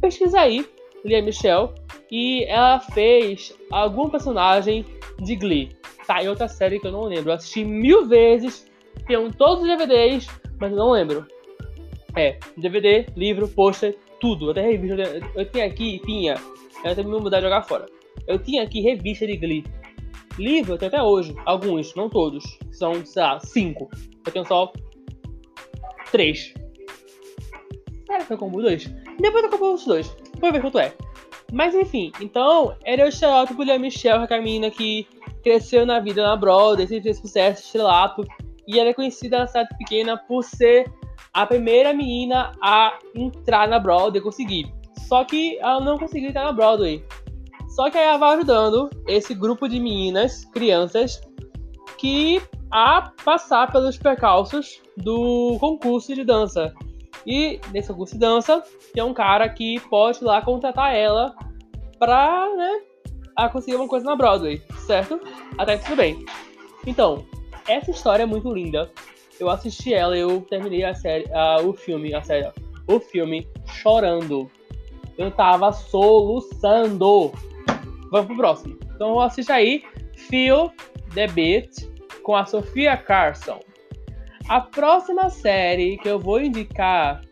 pesquisa 0.00 0.40
aí, 0.40 0.66
Lea 1.04 1.22
Michelle, 1.22 1.68
e 2.10 2.44
ela 2.44 2.80
fez 2.80 3.56
algum 3.70 4.10
personagem 4.10 4.84
de 5.20 5.36
Glee. 5.36 5.70
Tá, 6.04 6.20
em 6.20 6.28
outra 6.28 6.48
série 6.48 6.80
que 6.80 6.88
eu 6.88 6.90
não 6.90 7.04
lembro. 7.04 7.30
Eu 7.30 7.34
assisti 7.34 7.64
mil 7.64 8.08
vezes, 8.08 8.66
tenho 9.06 9.32
todos 9.32 9.62
os 9.62 9.68
DVDs, 9.68 10.26
mas 10.60 10.72
não 10.72 10.90
lembro. 10.90 11.24
É, 12.16 12.38
DVD, 12.56 13.06
livro, 13.16 13.46
pôster, 13.46 13.96
tudo, 14.20 14.50
até 14.50 14.62
revista. 14.62 14.96
Eu 15.36 15.44
tinha 15.48 15.66
aqui, 15.66 16.00
tinha, 16.04 16.34
eu 16.84 16.94
tenho 16.96 17.06
que 17.06 17.14
me 17.14 17.20
mudar 17.20 17.38
e 17.38 17.42
jogar 17.42 17.62
fora. 17.62 17.86
Eu 18.26 18.36
tinha 18.36 18.64
aqui 18.64 18.80
revista 18.80 19.28
de 19.28 19.36
Glee. 19.36 19.64
Livro 20.36 20.74
eu 20.74 20.78
tenho 20.78 20.88
até 20.88 21.00
hoje, 21.00 21.32
alguns, 21.46 21.94
não 21.94 22.08
todos. 22.08 22.58
São, 22.72 23.06
sei 23.06 23.22
lá, 23.22 23.38
cinco. 23.38 23.88
Eu 24.26 24.32
tenho 24.32 24.44
só 24.44 24.72
três. 26.10 26.52
Dois. 28.62 28.84
Depois 29.18 29.50
compro 29.50 29.74
os 29.74 29.84
dois. 29.84 30.16
Vou 30.40 30.52
ver 30.52 30.60
quanto 30.60 30.78
é. 30.78 30.94
Mas 31.52 31.74
enfim, 31.74 32.12
então, 32.20 32.74
era 32.84 33.04
o 33.04 33.08
estereótipo 33.08 33.64
de 33.64 33.78
Michelle, 33.78 34.26
que 34.26 34.32
é 34.32 34.38
a 34.38 34.42
menina 34.42 34.70
que 34.70 35.06
cresceu 35.42 35.84
na 35.84 36.00
vida 36.00 36.22
na 36.22 36.36
Broadway, 36.36 36.86
teve 36.86 37.12
sucesso, 37.12 37.62
estrelato, 37.62 38.24
e 38.66 38.78
ela 38.78 38.90
é 38.90 38.94
conhecida 38.94 39.40
na 39.40 39.46
cidade 39.46 39.68
pequena 39.76 40.16
por 40.16 40.42
ser 40.42 40.90
a 41.34 41.46
primeira 41.46 41.92
menina 41.92 42.52
a 42.62 42.98
entrar 43.14 43.68
na 43.68 43.78
Broadway, 43.78 44.22
conseguir. 44.22 44.72
Só 45.08 45.24
que 45.24 45.58
ela 45.58 45.80
não 45.80 45.98
conseguiu 45.98 46.30
entrar 46.30 46.44
na 46.44 46.52
Broadway. 46.52 47.04
Só 47.68 47.90
que 47.90 47.98
aí 47.98 48.04
ela 48.04 48.18
vai 48.18 48.34
ajudando 48.36 48.88
esse 49.06 49.34
grupo 49.34 49.68
de 49.68 49.80
meninas, 49.80 50.44
crianças, 50.46 51.20
que 51.98 52.40
a 52.70 53.12
passar 53.24 53.70
pelos 53.70 53.98
percalços 53.98 54.80
do 54.96 55.56
concurso 55.58 56.14
de 56.14 56.24
dança. 56.24 56.72
E 57.26 57.60
nesse 57.72 57.92
de 57.92 58.18
dança, 58.18 58.62
tem 58.92 59.02
um 59.02 59.14
cara 59.14 59.48
que 59.48 59.80
pode 59.88 60.22
lá 60.24 60.42
contratar 60.42 60.94
ela 60.94 61.34
pra, 61.98 62.48
né, 62.56 62.80
a 63.36 63.48
conseguir 63.48 63.76
uma 63.76 63.88
coisa 63.88 64.04
na 64.04 64.16
Broadway, 64.16 64.60
certo? 64.86 65.20
Até 65.56 65.76
tudo 65.76 65.96
bem. 65.96 66.24
Então, 66.86 67.24
essa 67.68 67.90
história 67.90 68.24
é 68.24 68.26
muito 68.26 68.52
linda. 68.52 68.90
Eu 69.38 69.48
assisti 69.48 69.94
ela, 69.94 70.16
eu 70.16 70.40
terminei 70.42 70.84
a 70.84 70.94
série, 70.94 71.24
uh, 71.26 71.66
o 71.66 71.72
filme, 71.72 72.14
a 72.14 72.22
série, 72.22 72.50
o 72.86 73.00
filme 73.00 73.48
chorando. 73.66 74.50
eu 75.16 75.30
tava 75.30 75.72
soluçando. 75.72 77.32
Vamos 78.10 78.26
pro 78.26 78.36
próximo. 78.36 78.78
Então 78.94 79.18
assiste 79.20 79.50
aí 79.50 79.84
Feel 80.14 80.72
the 81.14 81.26
Beat 81.28 81.88
com 82.22 82.36
a 82.36 82.44
Sofia 82.44 82.96
Carson. 82.96 83.60
A 84.48 84.60
próxima 84.60 85.30
série 85.30 85.96
que 85.98 86.08
eu 86.08 86.18
vou 86.18 86.40
indicar 86.40 87.22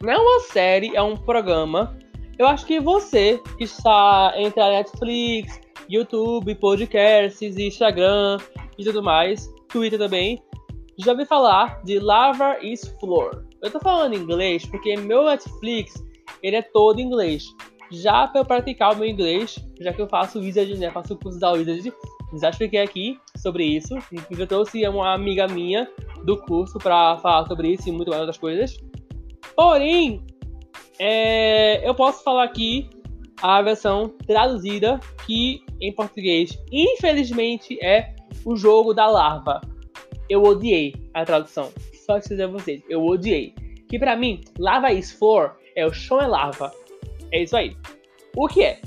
não 0.00 0.12
é 0.12 0.16
uma 0.16 0.40
série, 0.40 0.94
é 0.94 1.02
um 1.02 1.16
programa. 1.16 1.96
Eu 2.38 2.46
acho 2.46 2.66
que 2.66 2.80
você 2.80 3.40
que 3.56 3.64
está 3.64 4.32
entre 4.36 4.60
a 4.60 4.70
Netflix, 4.70 5.60
YouTube, 5.88 6.54
podcasts, 6.56 7.56
Instagram 7.56 8.38
e 8.76 8.84
tudo 8.84 9.02
mais, 9.02 9.48
Twitter 9.68 9.98
também, 9.98 10.42
já 10.98 11.12
ouviu 11.12 11.26
falar 11.26 11.82
de 11.84 11.98
Lava 11.98 12.58
is 12.62 12.86
Floor. 13.00 13.44
Eu 13.62 13.70
tô 13.70 13.80
falando 13.80 14.14
inglês 14.14 14.66
porque 14.66 14.96
meu 14.96 15.24
Netflix 15.24 16.04
ele 16.42 16.56
é 16.56 16.62
todo 16.62 17.00
inglês. 17.00 17.44
Já 17.90 18.26
para 18.26 18.40
eu 18.40 18.44
praticar 18.44 18.92
o 18.92 18.96
meu 18.96 19.06
inglês, 19.06 19.58
já 19.80 19.92
que 19.92 20.02
eu 20.02 20.08
faço 20.08 20.40
Wizard, 20.40 20.76
né? 20.78 20.90
Faço 20.90 21.16
curso 21.16 21.38
da 21.38 21.52
Wizard, 21.52 21.92
já 22.40 22.50
expliquei 22.50 22.80
aqui 22.80 23.18
sobre 23.36 23.64
isso. 23.64 23.94
Eu 24.30 24.46
trouxe 24.46 24.86
uma 24.88 25.12
amiga 25.12 25.46
minha 25.46 25.88
do 26.24 26.36
curso 26.38 26.78
para 26.78 27.16
falar 27.18 27.46
sobre 27.46 27.72
isso 27.72 27.88
e 27.88 27.92
muito 27.92 28.08
mais 28.08 28.20
outras 28.20 28.38
coisas. 28.38 28.76
Porém, 29.54 30.24
é, 30.98 31.86
eu 31.88 31.94
posso 31.94 32.22
falar 32.22 32.44
aqui 32.44 32.88
a 33.42 33.60
versão 33.62 34.08
traduzida, 34.26 34.98
que 35.26 35.62
em 35.80 35.92
português, 35.92 36.58
infelizmente, 36.72 37.78
é 37.84 38.14
o 38.44 38.56
jogo 38.56 38.94
da 38.94 39.06
larva. 39.06 39.60
Eu 40.28 40.42
odiei 40.42 40.94
a 41.12 41.24
tradução. 41.24 41.70
Só 42.06 42.20
que 42.20 42.28
dizer 42.28 42.44
a 42.44 42.48
vocês, 42.48 42.82
eu 42.88 43.04
odiei. 43.04 43.54
Que 43.88 43.98
para 43.98 44.16
mim, 44.16 44.42
lava 44.58 44.92
is 44.92 45.12
for 45.12 45.56
é 45.76 45.86
o 45.86 45.92
chão 45.92 46.20
é 46.20 46.26
lava. 46.26 46.72
É 47.30 47.42
isso 47.42 47.56
aí. 47.56 47.76
O 48.36 48.48
que 48.48 48.62
é? 48.62 48.80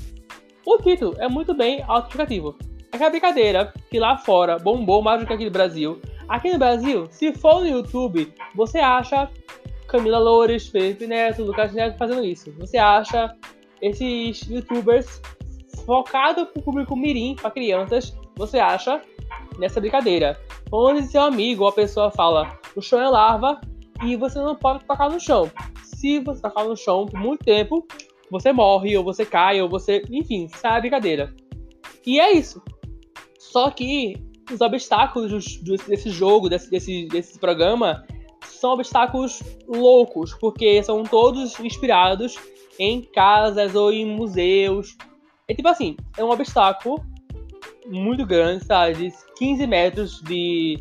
O 0.66 0.78
título 0.78 1.14
é 1.18 1.28
muito 1.28 1.54
bem 1.54 1.82
autoexplicativo. 1.86 2.56
Aquela 2.92 3.10
brincadeira 3.10 3.72
que 3.90 3.98
lá 3.98 4.16
fora 4.16 4.58
bombou 4.58 5.02
mais 5.02 5.20
do 5.20 5.26
que 5.26 5.32
aqui 5.32 5.44
no 5.44 5.50
Brasil. 5.50 6.00
Aqui 6.28 6.52
no 6.52 6.58
Brasil, 6.58 7.06
se 7.10 7.32
for 7.32 7.60
no 7.60 7.66
YouTube, 7.66 8.32
você 8.54 8.78
acha 8.78 9.30
Camila 9.86 10.18
Loures, 10.18 10.68
Felipe 10.68 11.06
Neto, 11.06 11.42
Lucas 11.42 11.72
Neto 11.72 11.96
fazendo 11.96 12.24
isso. 12.24 12.52
Você 12.58 12.76
acha 12.76 13.34
esses 13.80 14.42
youtubers 14.42 15.20
focados 15.86 16.48
para 16.48 16.60
o 16.60 16.62
público 16.62 16.94
mirim, 16.94 17.34
para 17.34 17.50
crianças, 17.50 18.14
você 18.36 18.58
acha 18.58 19.02
nessa 19.58 19.80
brincadeira. 19.80 20.38
Onde 20.70 21.02
seu 21.04 21.22
amigo 21.22 21.62
ou 21.62 21.70
a 21.70 21.72
pessoa 21.72 22.10
fala 22.10 22.58
o 22.76 22.82
chão 22.82 23.00
é 23.00 23.08
lava 23.08 23.60
e 24.04 24.14
você 24.16 24.38
não 24.38 24.54
pode 24.54 24.84
tocar 24.84 25.10
no 25.10 25.18
chão. 25.18 25.50
Se 25.82 26.20
você 26.20 26.42
tocar 26.42 26.64
no 26.64 26.76
chão 26.76 27.06
por 27.06 27.18
muito 27.18 27.44
tempo, 27.44 27.86
você 28.30 28.52
morre, 28.52 28.96
ou 28.96 29.02
você 29.02 29.24
cai, 29.24 29.60
ou 29.60 29.68
você. 29.68 30.02
Enfim, 30.10 30.48
sai 30.48 30.76
a 30.76 30.80
brincadeira. 30.80 31.34
E 32.06 32.20
é 32.20 32.32
isso. 32.32 32.62
Só 33.52 33.70
que 33.70 34.16
os 34.52 34.60
obstáculos 34.60 35.58
desse 35.86 36.10
jogo, 36.10 36.48
desse, 36.48 36.70
desse, 36.70 37.06
desse 37.06 37.38
programa, 37.38 38.04
são 38.46 38.72
obstáculos 38.72 39.42
loucos, 39.66 40.34
porque 40.34 40.82
são 40.82 41.02
todos 41.02 41.58
inspirados 41.60 42.36
em 42.78 43.02
casas 43.02 43.74
ou 43.74 43.92
em 43.92 44.04
museus. 44.04 44.96
É 45.48 45.54
tipo 45.54 45.68
assim, 45.68 45.96
é 46.16 46.24
um 46.24 46.30
obstáculo 46.30 47.02
muito 47.86 48.26
grande, 48.26 48.64
sabe? 48.64 48.94
De 48.94 49.12
15 49.38 49.66
metros 49.66 50.22
de 50.22 50.78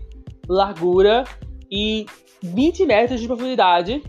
largura 0.48 1.24
e 1.72 2.06
20 2.44 2.86
metros 2.86 3.22
de 3.22 3.28
profundidade, 3.28 4.04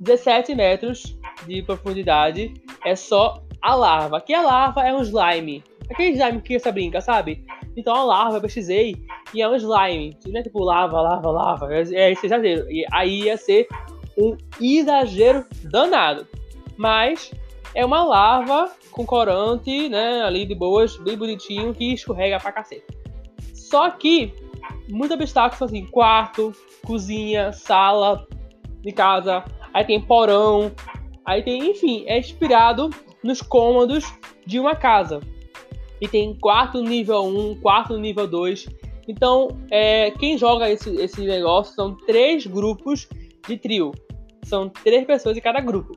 17 0.00 0.54
metros 0.54 1.16
de 1.46 1.62
profundidade. 1.62 2.52
É 2.84 2.96
só 2.96 3.42
a 3.60 3.74
larva. 3.74 4.20
Que 4.20 4.34
a 4.34 4.42
larva 4.42 4.82
é 4.82 4.92
um 4.92 5.02
slime. 5.02 5.62
Aquele 5.88 6.16
slime 6.16 6.40
que 6.40 6.58
você 6.58 6.72
brinca, 6.72 7.00
sabe? 7.00 7.44
Então 7.76 7.94
a 7.94 8.04
larva 8.04 8.36
eu 8.36 8.40
pesquisei 8.40 8.96
e 9.32 9.40
é 9.40 9.48
um 9.48 9.54
slime. 9.54 10.16
Não 10.26 10.40
é 10.40 10.42
tipo 10.42 10.62
lava, 10.62 11.00
lava, 11.00 11.30
lava. 11.30 11.74
É, 11.74 11.82
é 11.94 12.12
esse 12.12 12.26
exagero. 12.26 12.70
E 12.70 12.84
aí 12.92 13.24
ia 13.24 13.36
ser 13.36 13.66
um 14.16 14.36
exagero 14.60 15.44
danado. 15.64 16.26
Mas 16.76 17.32
é 17.74 17.84
uma 17.84 18.04
larva 18.04 18.70
com 18.90 19.06
corante, 19.06 19.88
né? 19.88 20.22
Ali 20.22 20.44
de 20.44 20.54
boas, 20.54 20.96
bem 20.98 21.16
bonitinho, 21.16 21.74
que 21.74 21.94
escorrega 21.94 22.38
pra 22.38 22.52
cacete. 22.52 22.84
Só 23.54 23.90
que 23.90 24.34
muitos 24.88 25.14
obstáculos 25.14 25.62
assim, 25.62 25.86
quarto, 25.86 26.52
cozinha, 26.84 27.52
sala 27.52 28.26
de 28.82 28.92
casa, 28.92 29.44
aí 29.72 29.84
tem 29.84 30.00
porão, 30.00 30.72
aí 31.24 31.42
tem, 31.42 31.70
enfim, 31.70 32.04
é 32.06 32.18
inspirado 32.18 32.90
nos 33.22 33.40
cômodos 33.40 34.12
de 34.44 34.58
uma 34.58 34.74
casa 34.74 35.20
e 36.02 36.08
tem 36.08 36.34
quarto 36.34 36.82
nível 36.82 37.22
1, 37.22 37.60
quarto 37.60 37.96
nível 37.96 38.26
2. 38.26 38.66
Então, 39.06 39.46
é, 39.70 40.10
quem 40.10 40.36
joga 40.36 40.68
esse, 40.68 40.90
esse 40.96 41.20
negócio 41.20 41.76
são 41.76 41.96
três 41.96 42.44
grupos 42.44 43.08
de 43.46 43.56
trio. 43.56 43.92
São 44.42 44.68
três 44.68 45.06
pessoas 45.06 45.36
em 45.36 45.40
cada 45.40 45.60
grupo. 45.60 45.96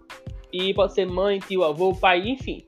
E 0.54 0.76
pode 0.76 0.94
ser 0.94 1.08
mãe, 1.08 1.40
tio, 1.40 1.64
avô, 1.64 1.92
pai, 1.92 2.22
enfim. 2.30 2.62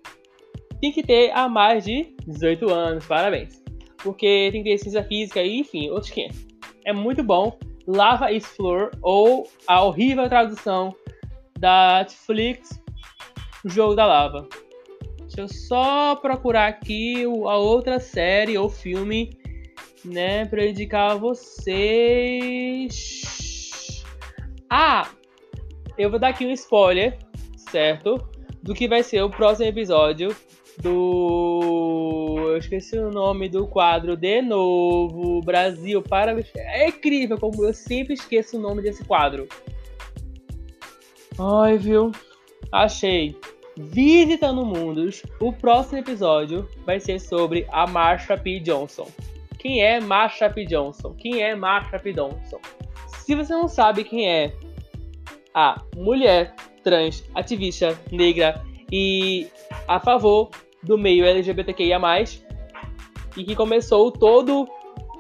Tem 0.81 0.91
que 0.91 1.03
ter 1.03 1.29
a 1.29 1.47
mais 1.47 1.85
de 1.85 2.15
18 2.25 2.73
anos, 2.73 3.05
parabéns. 3.05 3.63
Porque 3.97 4.49
tem 4.51 4.63
que 4.63 4.71
ter 4.71 4.79
ciência 4.79 5.03
física 5.03 5.43
e, 5.43 5.59
enfim, 5.59 5.91
outros 5.91 6.09
500. 6.09 6.47
É 6.85 6.91
muito 6.91 7.23
bom. 7.23 7.55
Lava 7.85 8.31
is 8.31 8.47
Floor, 8.47 8.89
ou 9.03 9.47
a 9.67 9.83
horrível 9.83 10.27
tradução 10.27 10.93
da 11.59 11.99
Netflix, 11.99 12.81
jogo 13.63 13.93
da 13.93 14.07
lava. 14.07 14.49
Deixa 15.27 15.41
eu 15.41 15.47
só 15.49 16.15
procurar 16.15 16.67
aqui 16.67 17.23
a 17.23 17.57
outra 17.57 17.99
série 17.99 18.57
ou 18.57 18.69
filme, 18.69 19.37
né, 20.03 20.45
para 20.45 20.65
indicar 20.65 21.11
a 21.11 21.15
vocês. 21.15 22.81
Ah, 24.69 25.09
eu 25.97 26.09
vou 26.09 26.17
dar 26.17 26.29
aqui 26.29 26.45
um 26.45 26.51
spoiler, 26.51 27.17
certo? 27.57 28.25
Do 28.63 28.73
que 28.73 28.87
vai 28.87 29.03
ser 29.03 29.21
o 29.21 29.29
próximo 29.29 29.67
episódio 29.67 30.33
do. 30.81 32.35
Eu 32.47 32.57
esqueci 32.57 32.97
o 32.97 33.11
nome 33.11 33.49
do 33.49 33.67
quadro 33.67 34.15
de 34.15 34.41
novo. 34.41 35.41
Brasil 35.41 36.01
para. 36.01 36.33
É 36.55 36.87
incrível 36.87 37.37
como 37.37 37.65
eu 37.65 37.73
sempre 37.73 38.13
esqueço 38.13 38.57
o 38.57 38.61
nome 38.61 38.81
desse 38.81 39.03
quadro. 39.03 39.45
Ai, 41.37 41.77
viu? 41.77 42.13
Achei. 42.71 43.35
Visitando 43.77 44.65
Mundos, 44.65 45.21
o 45.39 45.53
próximo 45.53 45.99
episódio 45.99 46.67
vai 46.83 46.99
ser 46.99 47.19
sobre 47.19 47.67
a 47.71 47.85
Marsha 47.85 48.35
P. 48.35 48.59
Johnson. 48.59 49.07
Quem 49.59 49.83
é 49.83 49.99
Marsha 49.99 50.49
P. 50.49 50.65
Johnson? 50.65 51.13
Quem 51.13 51.43
é 51.43 51.55
Marsha 51.55 51.99
P. 51.99 52.11
Johnson? 52.11 52.59
Se 53.19 53.35
você 53.35 53.53
não 53.53 53.67
sabe 53.67 54.03
quem 54.03 54.27
é 54.27 54.51
a 55.53 55.79
mulher 55.95 56.55
trans, 56.83 57.23
ativista, 57.35 57.99
negra 58.11 58.63
e 58.91 59.47
a 59.87 59.99
favor 59.99 60.49
do 60.81 60.97
meio 60.97 61.25
LGBTQIA+, 61.25 61.99
e 63.35 63.43
que 63.43 63.55
começou 63.55 64.11
todo 64.11 64.67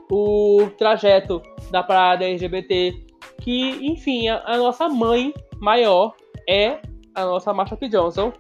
o 0.09 0.67
trajeto 0.79 1.43
da 1.69 1.83
parada 1.83 2.25
LGBT, 2.25 3.05
que, 3.39 3.85
enfim, 3.85 4.29
a, 4.29 4.41
a 4.45 4.57
nossa 4.57 4.89
mãe 4.89 5.31
maior 5.59 6.15
é 6.49 6.79
a 7.13 7.25
nossa 7.25 7.53
Marsha 7.53 7.75
P. 7.75 7.89
Johnson. 7.89 8.31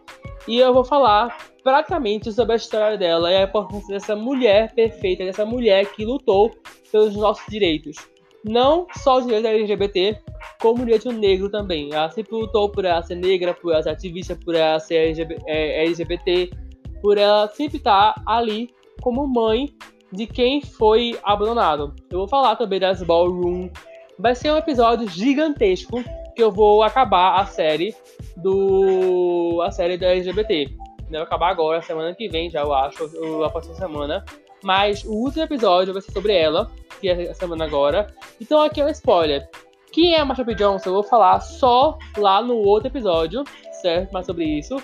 E 0.47 0.59
eu 0.59 0.73
vou 0.73 0.83
falar 0.83 1.37
praticamente 1.61 2.31
sobre 2.31 2.53
a 2.53 2.55
história 2.55 2.97
dela 2.97 3.29
e 3.31 3.35
a 3.35 3.43
importância 3.43 3.93
dessa 3.93 4.15
mulher 4.15 4.73
perfeita, 4.73 5.25
dessa 5.25 5.45
mulher 5.45 5.91
que 5.91 6.05
lutou 6.05 6.55
pelos 6.89 7.15
nossos 7.15 7.45
direitos. 7.47 7.97
Não 8.45 8.87
só 8.95 9.17
os 9.17 9.25
direitos 9.25 9.49
LGBT, 9.49 10.21
como 10.61 10.83
o 10.83 10.85
direito 10.85 11.11
negro 11.11 11.49
também. 11.49 11.93
Ela 11.93 12.09
sempre 12.09 12.33
lutou 12.33 12.69
por 12.69 12.85
ela 12.85 13.03
ser 13.03 13.15
negra, 13.15 13.53
por 13.53 13.73
ela 13.73 13.83
ser 13.83 13.89
ativista, 13.89 14.37
por 14.37 14.55
ela 14.55 14.79
ser 14.79 15.19
LGBT, 15.47 16.43
é, 16.43 17.01
por 17.01 17.17
ela 17.17 17.49
sempre 17.49 17.77
estar 17.77 18.15
ali 18.25 18.69
como 19.01 19.27
mãe 19.27 19.69
de 20.13 20.25
quem 20.25 20.61
foi 20.61 21.19
abandonado. 21.23 21.93
Eu 22.09 22.19
vou 22.19 22.27
falar 22.27 22.55
também 22.55 22.79
das 22.79 23.03
Ballroom. 23.03 23.69
Vai 24.17 24.33
ser 24.33 24.51
um 24.51 24.57
episódio 24.57 25.09
gigantesco 25.09 26.01
que 26.37 26.43
eu 26.43 26.51
vou 26.51 26.83
acabar 26.83 27.41
a 27.41 27.47
série 27.47 27.95
do 28.35 29.59
a 29.65 29.71
série 29.71 29.97
da 29.97 30.09
LGBT. 30.09 30.69
Vai 31.09 31.21
acabar 31.21 31.49
agora, 31.49 31.81
semana 31.81 32.13
que 32.13 32.29
vem 32.29 32.47
já, 32.47 32.61
eu 32.61 32.71
acho, 32.75 33.05
a 33.43 33.49
próxima 33.49 33.73
semana. 33.73 34.23
Mas 34.63 35.03
o 35.03 35.13
último 35.13 35.43
episódio 35.43 35.93
vai 35.93 36.01
ser 36.01 36.11
sobre 36.11 36.33
ela, 36.33 36.69
que 37.01 37.09
é 37.09 37.31
a 37.31 37.33
semana 37.33 37.65
agora. 37.65 38.13
Então 38.39 38.61
aqui 38.61 38.81
é 38.81 38.85
um 38.85 38.89
spoiler. 38.89 39.49
Quem 39.91 40.13
é 40.13 40.19
a 40.19 40.25
Marsha 40.25 40.45
P. 40.45 40.53
Johnson? 40.53 40.89
Eu 40.89 40.93
vou 40.93 41.03
falar 41.03 41.39
só 41.39 41.97
lá 42.15 42.39
no 42.39 42.57
outro 42.57 42.87
episódio, 42.87 43.43
certo? 43.81 44.11
Mais 44.11 44.27
sobre 44.27 44.45
isso. 44.45 44.77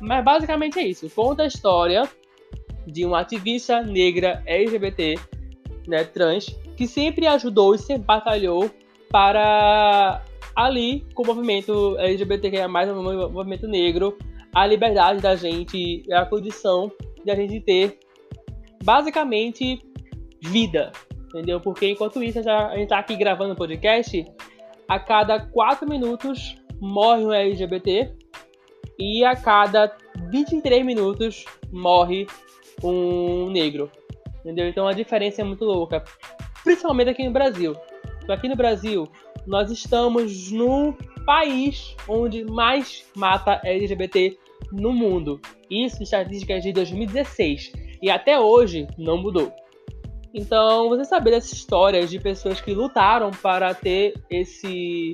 Mas 0.00 0.22
basicamente 0.22 0.78
é 0.78 0.82
isso. 0.82 1.08
Conta 1.08 1.44
a 1.44 1.46
história 1.46 2.06
de 2.86 3.06
uma 3.06 3.20
ativista 3.20 3.82
negra 3.82 4.42
LGBT, 4.44 5.18
né, 5.86 6.04
trans, 6.04 6.54
que 6.76 6.86
sempre 6.86 7.26
ajudou 7.26 7.74
e 7.74 7.78
sempre 7.78 8.02
batalhou 8.02 8.70
para 9.10 10.22
ali 10.54 11.06
com 11.14 11.22
o 11.22 11.26
movimento 11.26 11.96
LGBTQIA+, 11.98 12.66
o 12.66 13.30
movimento 13.30 13.66
negro, 13.66 14.16
a 14.54 14.66
liberdade 14.66 15.20
da 15.20 15.36
gente, 15.36 16.02
a 16.12 16.24
condição 16.24 16.90
de 17.24 17.30
a 17.30 17.34
gente 17.34 17.60
ter 17.60 17.98
basicamente 18.82 19.82
vida, 20.42 20.92
entendeu? 21.28 21.60
Porque 21.60 21.90
enquanto 21.90 22.22
isso 22.22 22.38
a 22.38 22.76
gente 22.76 22.88
tá 22.88 22.98
aqui 22.98 23.16
gravando 23.16 23.52
o 23.52 23.56
podcast, 23.56 24.24
a 24.88 24.98
cada 24.98 25.38
quatro 25.38 25.88
minutos 25.88 26.56
morre 26.80 27.24
um 27.24 27.32
LGBT 27.32 28.12
e 28.98 29.24
a 29.24 29.36
cada 29.36 29.94
23 30.30 30.84
minutos 30.84 31.44
morre 31.70 32.26
um 32.82 33.50
negro, 33.50 33.90
entendeu? 34.40 34.66
Então 34.66 34.88
a 34.88 34.92
diferença 34.92 35.42
é 35.42 35.44
muito 35.44 35.64
louca, 35.64 36.02
principalmente 36.64 37.10
aqui 37.10 37.24
no 37.24 37.30
Brasil. 37.30 37.76
Aqui 38.28 38.48
no 38.48 38.56
Brasil 38.56 39.08
nós 39.46 39.70
estamos 39.70 40.50
no 40.50 40.94
país 41.24 41.96
onde 42.08 42.44
mais 42.44 43.04
mata 43.14 43.60
LGBT 43.64 44.38
no 44.72 44.92
mundo. 44.92 45.40
Isso 45.70 46.02
estatísticas 46.02 46.62
de 46.62 46.72
2016 46.72 47.72
e 48.02 48.10
até 48.10 48.38
hoje 48.38 48.86
não 48.98 49.18
mudou. 49.18 49.52
Então, 50.32 50.88
você 50.88 51.04
saber 51.04 51.32
dessas 51.32 51.52
histórias 51.52 52.08
de 52.08 52.18
pessoas 52.20 52.60
que 52.60 52.72
lutaram 52.72 53.30
para 53.30 53.74
ter 53.74 54.14
esse 54.30 55.12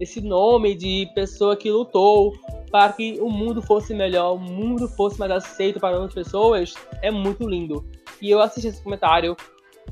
esse 0.00 0.20
nome 0.20 0.74
de 0.74 1.08
pessoa 1.14 1.56
que 1.56 1.70
lutou 1.70 2.32
para 2.72 2.92
que 2.92 3.20
o 3.20 3.28
mundo 3.28 3.62
fosse 3.62 3.94
melhor, 3.94 4.34
o 4.34 4.38
mundo 4.38 4.88
fosse 4.88 5.18
mais 5.18 5.30
aceito 5.30 5.78
para 5.78 5.96
outras 5.96 6.14
pessoas, 6.14 6.74
é 7.02 7.10
muito 7.10 7.48
lindo. 7.48 7.84
E 8.20 8.30
eu 8.30 8.40
assisti 8.40 8.68
esse 8.68 8.82
comentário, 8.82 9.36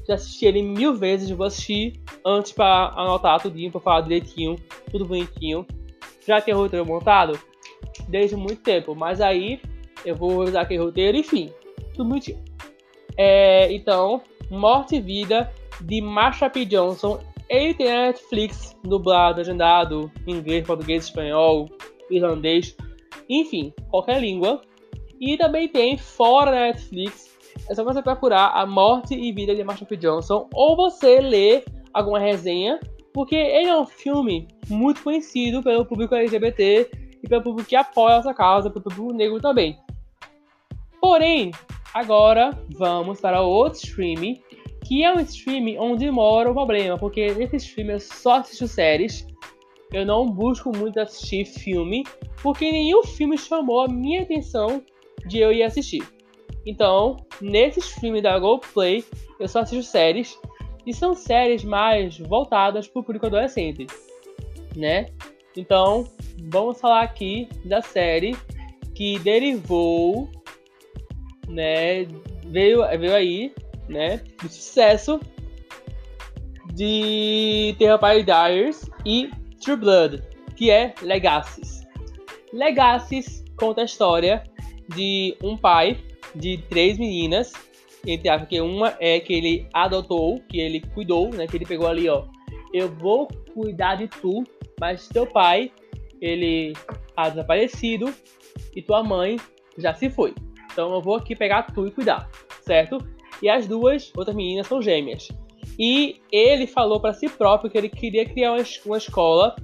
já 0.07 0.14
assisti 0.14 0.46
ele 0.46 0.62
mil 0.62 0.94
vezes, 0.94 1.31
vou 1.31 1.46
assistir 1.46 2.00
antes 2.24 2.53
para 2.53 2.88
anotar 2.96 3.40
tudinho, 3.40 3.70
para 3.70 3.81
falar 3.81 4.00
direitinho, 4.03 4.57
tudo 4.90 5.05
bonitinho. 5.05 5.66
Já 6.26 6.40
tem 6.40 6.55
roteiro 6.55 6.87
montado? 6.87 7.38
Desde 8.09 8.37
muito 8.37 8.62
tempo, 8.62 8.94
mas 8.94 9.20
aí 9.20 9.61
eu 10.05 10.14
vou 10.16 10.42
usar 10.42 10.62
aquele 10.62 10.83
roteiro, 10.83 11.16
enfim, 11.16 11.53
tudo 11.94 12.09
bonitinho. 12.09 12.42
É, 13.16 13.72
então, 13.72 14.22
Morte 14.50 14.96
e 14.96 15.00
Vida 15.00 15.53
de 15.81 16.00
Marsha 16.00 16.48
P. 16.50 16.64
Johnson. 16.64 17.20
Ele 17.48 17.74
tem 17.74 17.88
Netflix, 17.88 18.76
dublado, 18.85 19.40
agendado, 19.40 20.11
inglês, 20.26 20.64
português, 20.64 21.05
espanhol, 21.05 21.68
irlandês, 22.09 22.76
enfim, 23.29 23.72
qualquer 23.90 24.20
língua. 24.20 24.62
E 25.20 25.37
também 25.37 25.68
tem 25.68 25.98
fora 25.98 26.50
da 26.50 26.61
Netflix. 26.61 27.30
É 27.68 27.75
só 27.75 27.85
você 27.85 28.03
procurar 28.03 28.49
A 28.49 28.66
Morte 28.66 29.14
e 29.14 29.33
Vida 29.33 29.55
de 29.55 29.62
Marsha 29.62 29.85
P. 29.85 29.96
Johnson 29.96 30.49
ou 30.53 30.77
você 30.77 31.20
ler 31.20 31.64
alguma 31.92 32.18
resenha, 32.18 32.81
porque 33.12 33.37
ele 33.37 33.68
é 33.68 33.77
um 33.77 33.87
filme 33.87 34.49
muito 34.68 35.03
conhecido 35.03 35.62
pelo 35.62 35.85
público 35.85 36.14
LGBT 36.14 36.90
e 37.23 37.29
pelo 37.29 37.42
público 37.42 37.68
que 37.68 37.77
apoia 37.77 38.14
essa 38.14 38.33
causa, 38.33 38.70
pelo 38.70 38.85
público 38.85 39.12
negro 39.12 39.40
também. 39.40 39.79
Porém, 41.01 41.53
Agora 41.92 42.57
vamos 42.68 43.20
para 43.20 43.42
outro 43.42 43.81
stream, 43.81 44.37
que 44.87 45.03
é 45.03 45.12
um 45.12 45.20
stream 45.20 45.77
onde 45.81 46.09
mora 46.11 46.51
o 46.51 46.55
problema, 46.55 46.96
porque 46.96 47.35
nesse 47.35 47.57
stream 47.57 47.90
eu 47.90 48.01
só 48.01 48.37
assisto 48.37 48.68
séries, 48.68 49.27
eu 49.92 50.07
não 50.07 50.25
busco 50.25 50.70
muito 50.77 51.01
assistir 51.01 51.44
filme, 51.44 52.05
porque 52.40 52.70
nenhum 52.70 53.03
filme 53.03 53.37
chamou 53.37 53.81
a 53.81 53.88
minha 53.88 54.23
atenção 54.23 54.83
de 55.27 55.38
eu 55.38 55.53
ir 55.53 55.64
assistir. 55.64 56.03
Então, 56.65 57.17
nesse 57.41 57.81
stream 57.81 58.21
da 58.21 58.39
GoPlay, 58.39 59.05
eu 59.39 59.49
só 59.49 59.61
assisto 59.61 59.91
séries, 59.91 60.39
e 60.87 60.95
são 60.95 61.15
séries 61.15 61.65
mais 61.65 62.19
voltadas 62.19 62.89
para 62.89 63.01
o 63.01 63.03
público 63.03 63.27
adolescente, 63.27 63.87
né? 64.77 65.07
Então, 65.57 66.07
vamos 66.51 66.81
falar 66.81 67.03
aqui 67.03 67.49
da 67.65 67.83
série 67.83 68.37
que 68.95 69.19
derivou 69.19 70.29
né, 71.51 72.07
veio, 72.47 72.87
veio 72.99 73.15
aí, 73.15 73.53
né, 73.89 74.23
do 74.41 74.49
sucesso 74.49 75.21
de 76.73 77.75
The 77.79 77.97
Vampire 77.97 78.23
Diaries 78.23 78.91
e 79.05 79.31
True 79.63 79.77
Blood, 79.77 80.23
que 80.57 80.71
é 80.71 80.95
Legacies. 81.03 81.87
Legacies 82.53 83.45
conta 83.57 83.83
a 83.83 83.85
história 83.85 84.45
de 84.89 85.37
um 85.43 85.57
pai 85.57 85.99
de 86.35 86.59
três 86.69 86.99
meninas, 86.99 87.53
entre 88.07 88.29
aspas, 88.29 88.49
que 88.49 88.61
uma 88.61 88.97
é 88.99 89.21
que 89.21 89.33
ele 89.33 89.66
adotou, 89.73 90.40
que 90.49 90.59
ele 90.59 90.81
cuidou, 90.81 91.31
né, 91.31 91.47
que 91.47 91.57
ele 91.57 91.66
pegou 91.66 91.87
ali, 91.87 92.09
ó, 92.09 92.25
eu 92.73 92.88
vou 92.88 93.27
cuidar 93.53 93.97
de 93.97 94.09
tu, 94.09 94.45
mas 94.79 95.09
teu 95.09 95.27
pai, 95.27 95.71
ele 96.21 96.73
tá 97.14 97.29
desaparecido 97.29 98.12
e 98.75 98.83
tua 98.83 99.03
mãe 99.03 99.38
já 99.77 99.95
se 99.95 100.09
foi. 100.09 100.35
Então 100.73 100.93
eu 100.95 101.01
vou 101.01 101.16
aqui 101.16 101.35
pegar 101.35 101.64
tu 101.64 101.87
e 101.87 101.90
cuidar, 101.90 102.31
certo? 102.62 102.99
E 103.43 103.49
as 103.49 103.66
duas 103.66 104.12
outras 104.16 104.37
meninas 104.37 104.66
são 104.66 104.81
gêmeas. 104.81 105.29
E 105.79 106.21
ele 106.31 106.66
falou 106.66 107.01
para 107.01 107.14
si 107.14 107.29
próprio 107.29 107.71
que 107.71 107.79
ele 107.79 107.88
queria 107.88 108.25
criar 108.25 108.53
uma 108.85 108.99
escola 108.99 109.57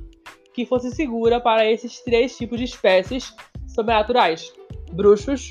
que 0.52 0.64
fosse 0.64 0.90
segura 0.90 1.38
para 1.38 1.70
esses 1.70 2.00
três 2.00 2.36
tipos 2.36 2.58
de 2.58 2.64
espécies 2.64 3.34
sobrenaturais: 3.66 4.52
bruxos, 4.92 5.50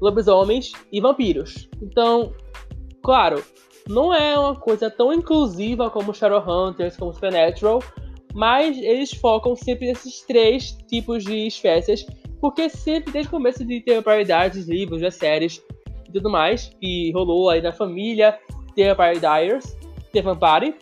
lobisomens 0.00 0.72
e 0.92 1.00
vampiros. 1.00 1.68
Então, 1.82 2.32
claro, 3.02 3.42
não 3.88 4.12
é 4.12 4.38
uma 4.38 4.56
coisa 4.56 4.90
tão 4.90 5.12
inclusiva 5.12 5.90
como 5.90 6.14
Shadowhunters, 6.14 6.96
como 6.96 7.12
Supernatural, 7.12 7.82
mas 8.34 8.76
eles 8.76 9.12
focam 9.12 9.56
sempre 9.56 9.86
nesses 9.86 10.22
três 10.22 10.72
tipos 10.88 11.24
de 11.24 11.46
espécies 11.46 12.04
porque 12.40 12.68
sempre, 12.68 13.12
desde 13.12 13.28
o 13.28 13.30
começo 13.30 13.64
de 13.64 13.80
ter 13.80 14.02
prioridades, 14.02 14.68
livros, 14.68 15.02
as 15.02 15.14
séries 15.14 15.62
e 16.08 16.12
tudo 16.12 16.30
mais, 16.30 16.70
que 16.80 17.10
rolou 17.12 17.50
aí 17.50 17.60
na 17.60 17.72
família, 17.72 18.38
Vampire 18.76 19.20
Diaries, 19.20 19.76
The 20.12 20.22
Vampire, 20.22 20.74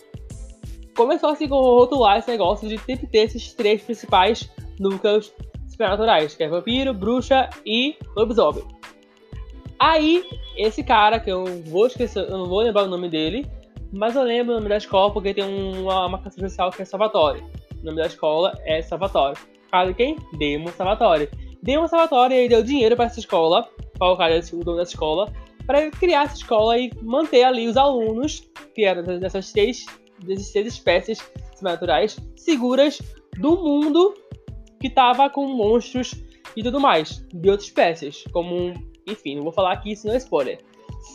começou 0.97 1.31
assim 1.31 1.49
com 1.49 1.57
rotular 1.57 2.19
esse 2.19 2.29
negócio 2.29 2.69
de 2.69 2.79
sempre 2.79 3.07
ter 3.07 3.19
esses 3.19 3.53
três 3.55 3.83
principais 3.83 4.51
núcleos 4.79 5.33
supernaturais, 5.69 6.35
que 6.35 6.43
é 6.45 6.49
vampiro, 6.49 6.93
bruxa 6.93 7.49
e 7.65 7.97
lobisomem. 8.17 8.74
Aí, 9.79 10.25
esse 10.57 10.83
cara, 10.83 11.19
que 11.19 11.31
eu 11.31 11.45
vou 11.67 11.87
esquecer, 11.87 12.25
eu 12.25 12.39
não 12.39 12.47
vou 12.47 12.61
lembrar 12.61 12.85
o 12.85 12.89
nome 12.89 13.09
dele, 13.09 13.47
mas 13.93 14.17
eu 14.17 14.23
lembro 14.23 14.53
o 14.53 14.57
nome 14.57 14.69
da 14.69 14.77
escola 14.77 15.13
porque 15.13 15.35
tem 15.35 15.45
uma 15.45 16.09
marcação 16.09 16.45
especial 16.45 16.71
que 16.71 16.83
é 16.83 16.85
Salvatore. 16.85 17.43
O 17.83 17.85
nome 17.85 17.99
da 17.99 18.07
escola 18.07 18.53
é 18.65 18.81
Salvatore. 18.83 19.39
Cara 19.71 19.89
de 19.89 19.95
quem? 19.95 20.17
Demo 20.39 20.71
Salvatore 20.71 21.29
deu 21.65 21.81
uma 21.81 21.89
Salvatore 21.89 22.35
e 22.35 22.49
deu 22.49 22.63
dinheiro 22.63 22.95
para 22.95 23.07
essa 23.07 23.19
escola, 23.19 23.67
para 23.99 24.13
o 24.13 24.17
cara, 24.19 24.39
o 24.53 24.65
dono 24.65 24.77
dessa 24.77 24.93
escola, 24.93 25.33
para 25.67 25.91
criar 25.91 26.25
essa 26.25 26.37
escola 26.37 26.79
e 26.79 26.93
manter 27.01 27.43
ali 27.43 27.67
os 27.67 27.77
alunos, 27.79 28.47
que 28.75 28.85
eram 28.85 29.03
dessas 29.03 29.51
três, 29.51 29.87
dessas 30.23 30.53
três 30.53 30.67
espécies 30.67 31.19
naturais, 31.63 32.19
seguras 32.37 33.01
do 33.39 33.57
mundo 33.57 34.15
que 34.79 34.89
estava 34.89 35.31
com 35.31 35.47
monstros 35.47 36.15
e 36.55 36.63
tudo 36.63 36.79
mais, 36.79 37.27
de 37.33 37.49
outras 37.49 37.69
espécies, 37.69 38.25
como, 38.31 38.75
enfim, 39.07 39.37
não 39.37 39.43
vou 39.43 39.53
falar 39.53 39.73
aqui, 39.73 39.93
isso 39.93 40.07
não 40.07 40.15
é 40.15 40.19
spoiler. 40.19 40.59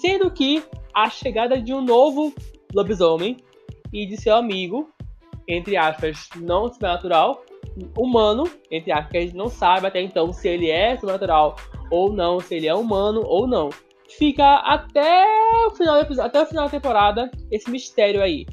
Sendo 0.02 0.30
que 0.32 0.64
a 0.94 1.10
chegada 1.10 1.62
de 1.62 1.74
um 1.74 1.82
novo 1.82 2.34
lobisomem 2.74 3.38
e 3.92 4.06
de 4.06 4.18
seu 4.18 4.36
amigo, 4.36 4.90
entre 5.48 5.78
aspas, 5.78 6.30
não 6.36 6.72
supernatural, 6.72 7.44
humano, 7.98 8.44
entre 8.70 8.92
aspas, 8.92 9.12
que 9.12 9.18
a 9.18 9.22
gente 9.22 9.36
não 9.36 9.48
sabe 9.48 9.88
até 9.88 10.02
então 10.02 10.32
se 10.32 10.48
ele 10.48 10.70
é 10.70 10.96
sobrenatural 10.96 11.56
ou 11.90 12.12
não, 12.12 12.40
se 12.40 12.56
ele 12.56 12.68
é 12.68 12.76
humano 12.76 13.24
ou 13.26 13.48
não. 13.48 13.70
Fica 14.18 14.56
até 14.58 15.26
o 15.68 15.72
final 15.72 15.96
do 15.96 16.02
episódio, 16.02 16.28
até 16.28 16.42
o 16.42 16.46
final 16.46 16.66
da 16.66 16.72
temporada 16.72 17.32
esse 17.52 17.70
mistério 17.70 18.22
aí. 18.22 18.46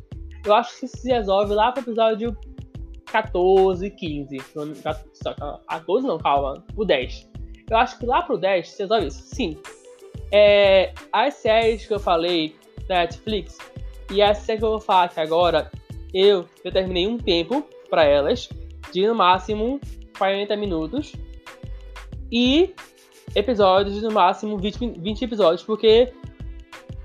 Eu 0.44 0.54
acho 0.54 0.78
que 0.78 0.86
isso 0.86 0.96
se 0.98 1.10
resolve 1.10 1.54
lá 1.54 1.72
pro 1.72 1.82
episódio 1.82 2.36
14, 3.06 3.90
15. 3.90 4.36
14 5.68 6.06
não, 6.06 6.18
calma, 6.18 6.64
o 6.76 6.84
10. 6.84 7.35
Eu 7.70 7.76
acho 7.76 7.98
que 7.98 8.06
lá 8.06 8.22
pro 8.22 8.38
10 8.38 8.68
se 8.68 8.82
resolve 8.82 9.06
isso. 9.06 9.22
Sim. 9.22 9.58
É, 10.32 10.92
as 11.12 11.34
séries 11.34 11.86
que 11.86 11.94
eu 11.94 12.00
falei 12.00 12.56
da 12.88 12.96
Netflix 12.96 13.58
e 14.10 14.22
as 14.22 14.38
séries 14.38 14.60
que 14.60 14.64
eu 14.64 14.70
vou 14.70 14.80
falar 14.80 15.04
aqui 15.04 15.20
agora, 15.20 15.70
eu, 16.12 16.46
eu 16.64 16.72
terminei 16.72 17.06
um 17.06 17.18
tempo 17.18 17.64
para 17.90 18.04
elas 18.04 18.48
de 18.92 19.06
no 19.06 19.14
máximo 19.14 19.80
40 20.18 20.56
minutos 20.56 21.12
e 22.30 22.74
episódios 23.34 24.02
no 24.02 24.10
máximo 24.10 24.56
20, 24.58 24.98
20 24.98 25.22
episódios, 25.22 25.62
porque 25.62 26.12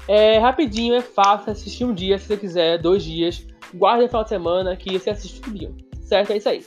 é 0.07 0.37
rapidinho, 0.39 0.95
é 0.95 1.01
fácil 1.01 1.51
assistir 1.51 1.85
um 1.85 1.93
dia 1.93 2.17
se 2.17 2.27
você 2.27 2.37
quiser, 2.37 2.77
dois 2.77 3.03
dias. 3.03 3.45
Guarda 3.73 4.05
o 4.05 4.07
final 4.07 4.23
de 4.23 4.29
semana 4.29 4.75
que 4.75 4.97
você 4.97 5.09
assiste 5.09 5.41
tudo. 5.41 5.75
Certo? 6.01 6.31
É 6.31 6.37
isso 6.37 6.49
aí. 6.49 6.65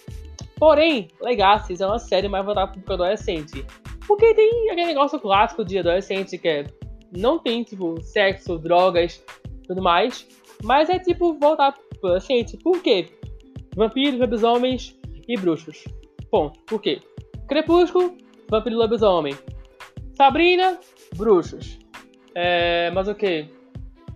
Porém, 0.59 1.09
Legacies 1.21 1.81
é 1.81 1.87
uma 1.87 1.99
série 1.99 2.29
mais 2.29 2.45
voltada 2.45 2.73
para 2.73 2.91
o 2.91 2.95
adolescente. 2.95 3.65
Porque 4.07 4.35
tem 4.35 4.71
aquele 4.71 4.87
negócio 4.87 5.19
clássico 5.19 5.65
de 5.65 5.79
adolescente 5.79 6.39
que 6.39 6.49
é, 6.49 6.67
não 7.17 7.39
tem, 7.39 7.63
tipo, 7.63 8.01
sexo, 8.03 8.59
drogas 8.59 9.25
tudo 9.67 9.83
mais. 9.83 10.27
Mas 10.63 10.91
é, 10.91 10.99
tipo, 10.99 11.35
voltar 11.35 11.73
para 11.73 11.83
o 12.03 12.07
adolescente. 12.07 12.57
Por 12.59 12.83
quê? 12.83 13.07
Vampiros, 13.75 14.21
lobisomens, 14.21 14.95
e 15.29 15.37
bruxos. 15.37 15.85
Ponto. 16.31 16.59
Por 16.67 16.81
quê? 16.81 17.01
Crepúsculo 17.49 18.17
Vampiro 18.49 18.77
Lobisomem. 18.77 19.35
Sabrina, 20.17 20.79
Bruxos. 21.17 21.79
É, 22.35 22.91
mas 22.93 23.09
o 23.09 23.15
que? 23.15 23.49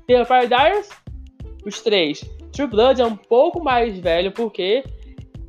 The 0.06 0.24
Paradise, 0.24 0.90
os 1.64 1.80
três. 1.80 2.20
True 2.52 2.66
Blood 2.68 3.00
é 3.00 3.06
um 3.06 3.16
pouco 3.16 3.62
mais 3.62 3.98
velho, 3.98 4.32
porque 4.32 4.84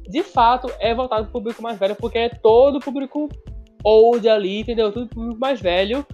de 0.07 0.23
fato 0.23 0.71
é 0.79 0.93
voltado 0.93 1.23
para 1.23 1.31
público 1.31 1.61
mais 1.61 1.77
velho, 1.77 1.95
porque 1.95 2.17
é 2.17 2.29
todo 2.29 2.77
o 2.77 2.79
público 2.79 3.29
old 3.83 4.27
ali, 4.27 4.61
entendeu? 4.61 4.91
Tudo 4.91 5.07
público 5.07 5.39
mais 5.39 5.61
velho, 5.61 6.05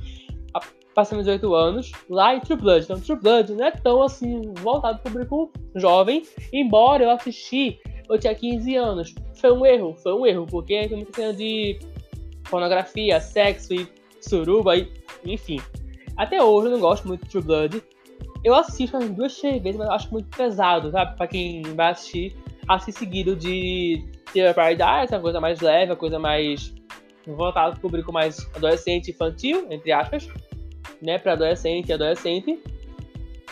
passando 0.95 1.19
18 1.19 1.53
anos, 1.53 1.91
lá 2.09 2.33
em 2.33 2.39
True 2.39 2.57
Blood. 2.57 2.85
Então, 2.85 2.99
True 2.99 3.19
Blood 3.19 3.53
não 3.53 3.65
é 3.65 3.71
tão 3.71 4.01
assim 4.01 4.53
voltado 4.61 4.99
para 4.99 5.09
o 5.09 5.13
público 5.13 5.51
jovem, 5.75 6.23
embora 6.53 7.03
eu 7.03 7.09
assisti, 7.11 7.79
eu 8.09 8.17
tinha 8.17 8.33
15 8.33 8.75
anos. 8.75 9.15
Foi 9.35 9.51
um 9.51 9.65
erro, 9.65 9.93
foi 10.01 10.13
um 10.13 10.25
erro, 10.25 10.47
porque 10.49 10.87
tem 10.87 10.97
muita 10.97 11.13
cena 11.13 11.33
de 11.33 11.77
pornografia, 12.49 13.19
sexo 13.19 13.73
e 13.73 13.87
suruba, 14.21 14.77
e, 14.77 14.89
enfim. 15.25 15.59
Até 16.15 16.41
hoje 16.41 16.67
eu 16.67 16.71
não 16.71 16.79
gosto 16.79 17.07
muito 17.07 17.25
de 17.25 17.29
True 17.29 17.43
Blood. 17.43 17.83
Eu 18.41 18.55
assisto 18.55 18.95
umas 18.95 19.09
duas, 19.09 19.37
três 19.37 19.61
vezes, 19.61 19.77
mas 19.77 19.87
eu 19.87 19.93
acho 19.93 20.11
muito 20.13 20.35
pesado, 20.35 20.91
sabe? 20.91 21.17
Pra 21.17 21.27
quem 21.27 21.61
vai 21.75 21.91
assistir, 21.91 22.37
assim 22.67 22.91
seguido 22.91 23.35
de 23.35 24.05
The 24.33 24.53
Paradise, 24.53 25.13
uma 25.13 25.21
coisa 25.21 25.41
mais 25.41 25.59
leve, 25.59 25.91
uma 25.91 25.97
coisa 25.97 26.19
mais 26.19 26.73
voltada 27.27 27.71
para 27.71 27.77
o 27.77 27.81
público 27.81 28.11
mais 28.11 28.49
adolescente 28.55 29.11
infantil, 29.11 29.67
entre 29.69 29.91
aspas, 29.91 30.27
né? 31.01 31.17
Para 31.17 31.33
adolescente 31.33 31.89
e 31.89 31.93
adolescente. 31.93 32.59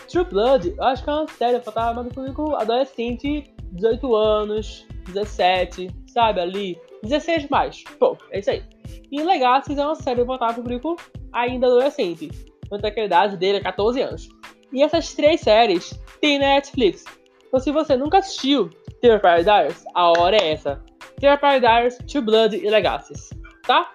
True 0.08 0.24
Blood, 0.24 0.74
eu 0.76 0.84
acho 0.84 1.02
que 1.02 1.10
é 1.10 1.12
uma 1.12 1.28
série 1.28 1.58
voltada 1.58 1.94
mais 1.94 2.06
o 2.06 2.14
público 2.14 2.54
adolescente, 2.54 3.44
18 3.72 4.14
anos, 4.14 4.86
17, 5.06 5.90
sabe? 6.06 6.40
Ali, 6.40 6.80
16 7.02 7.48
mais. 7.48 7.82
Pô, 7.98 8.16
é 8.30 8.38
isso 8.38 8.50
aí. 8.50 8.62
E 9.10 9.22
Legacy 9.22 9.78
é 9.78 9.84
uma 9.84 9.94
série 9.94 10.22
voltada 10.24 10.54
para 10.54 10.60
o 10.60 10.64
público 10.64 10.96
ainda 11.32 11.66
adolescente. 11.66 12.30
Quanto 12.68 12.86
a 12.86 13.04
idade 13.04 13.36
dele 13.36 13.58
é 13.58 13.60
14 13.60 14.00
anos. 14.00 14.28
E 14.72 14.82
essas 14.82 15.14
três 15.14 15.40
séries 15.40 15.98
tem 16.20 16.38
na 16.38 16.54
Netflix. 16.54 17.04
Então 17.46 17.60
se 17.60 17.70
você 17.70 17.96
nunca 17.96 18.18
assistiu 18.18 18.70
The 19.00 19.18
Paradise, 19.18 19.84
a 19.94 20.08
hora 20.10 20.36
é 20.36 20.52
essa. 20.52 20.82
The 21.20 21.36
Paradise, 21.36 21.98
True 22.06 22.24
Blood 22.24 22.56
e 22.56 22.68
Legacies, 22.68 23.30
tá? 23.66 23.92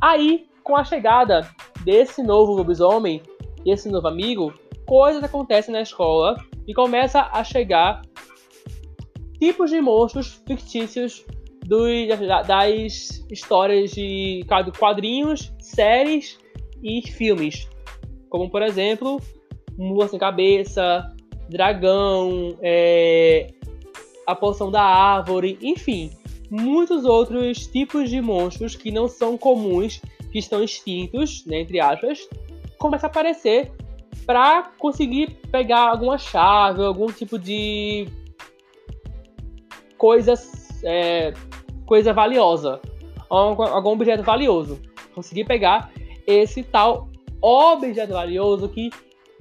Aí, 0.00 0.46
com 0.62 0.76
a 0.76 0.84
chegada 0.84 1.48
desse 1.84 2.22
novo 2.22 2.52
lobisomem, 2.52 3.22
esse 3.64 3.88
novo 3.88 4.08
amigo, 4.08 4.52
coisas 4.86 5.22
acontecem 5.22 5.72
na 5.72 5.82
escola 5.82 6.36
e 6.66 6.74
começa 6.74 7.28
a 7.32 7.42
chegar 7.42 8.02
tipos 9.38 9.70
de 9.70 9.80
monstros 9.80 10.42
fictícios 10.46 11.24
dos, 11.64 11.90
das 12.46 13.24
histórias 13.30 13.90
de 13.92 14.44
quadrinhos, 14.78 15.52
séries 15.58 16.38
e 16.82 17.02
filmes. 17.02 17.68
Como, 18.28 18.50
por 18.50 18.62
exemplo, 18.62 19.20
Mula 19.76 20.08
Sem 20.08 20.18
Cabeça, 20.18 21.12
Dragão, 21.48 22.56
é, 22.60 23.48
A 24.26 24.34
Poção 24.34 24.70
da 24.70 24.82
Árvore, 24.82 25.58
enfim. 25.60 26.10
Muitos 26.50 27.04
outros 27.04 27.66
tipos 27.66 28.08
de 28.08 28.20
monstros 28.20 28.76
que 28.76 28.90
não 28.90 29.08
são 29.08 29.36
comuns, 29.36 30.00
que 30.30 30.38
estão 30.38 30.62
extintos, 30.62 31.44
né, 31.46 31.60
entre 31.60 31.80
aspas, 31.80 32.28
começam 32.78 33.08
a 33.08 33.10
aparecer 33.10 33.72
para 34.24 34.70
conseguir 34.78 35.36
pegar 35.50 35.88
alguma 35.88 36.18
chave, 36.18 36.84
algum 36.84 37.06
tipo 37.06 37.38
de 37.38 38.08
coisa, 39.96 40.34
é, 40.84 41.32
coisa 41.84 42.12
valiosa, 42.12 42.80
algum, 43.28 43.62
algum 43.62 43.90
objeto 43.90 44.22
valioso. 44.22 44.80
Conseguir 45.14 45.44
pegar 45.44 45.90
esse 46.26 46.62
tal 46.62 47.08
objeto 47.40 48.12
valioso 48.12 48.68
que 48.68 48.90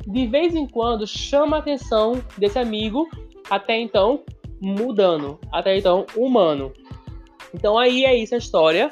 de 0.06 0.28
vez 0.28 0.56
em 0.56 0.68
quando 0.68 1.08
chama 1.08 1.58
a 1.58 1.60
atenção 1.60 2.22
desse 2.38 2.60
amigo, 2.60 3.10
até 3.50 3.80
então 3.80 4.24
mudando, 4.62 5.40
até 5.52 5.78
então 5.78 6.06
humano. 6.16 6.72
Então 7.56 7.78
aí 7.78 8.04
é 8.04 8.16
isso 8.16 8.36
a 8.36 8.38
história, 8.38 8.90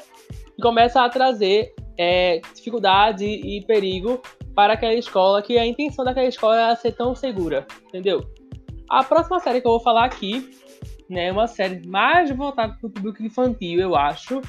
e 0.56 0.62
começa 0.62 1.04
a 1.04 1.08
trazer 1.08 1.74
é, 1.98 2.40
dificuldade 2.54 3.24
e 3.24 3.62
perigo 3.66 4.20
para 4.54 4.72
aquela 4.72 4.94
escola, 4.94 5.42
que 5.42 5.58
a 5.58 5.66
intenção 5.66 6.04
daquela 6.04 6.26
escola 6.26 6.56
era 6.56 6.76
ser 6.76 6.92
tão 6.92 7.14
segura, 7.14 7.66
entendeu? 7.88 8.24
A 8.88 9.04
próxima 9.04 9.38
série 9.40 9.60
que 9.60 9.66
eu 9.66 9.72
vou 9.72 9.80
falar 9.80 10.04
aqui 10.04 10.50
né, 11.08 11.26
é 11.26 11.32
uma 11.32 11.46
série 11.46 11.86
mais 11.86 12.30
voltada 12.30 12.74
para 12.80 12.86
o 12.86 12.90
público 12.90 13.22
infantil, 13.22 13.80
eu 13.80 13.94
acho, 13.94 14.40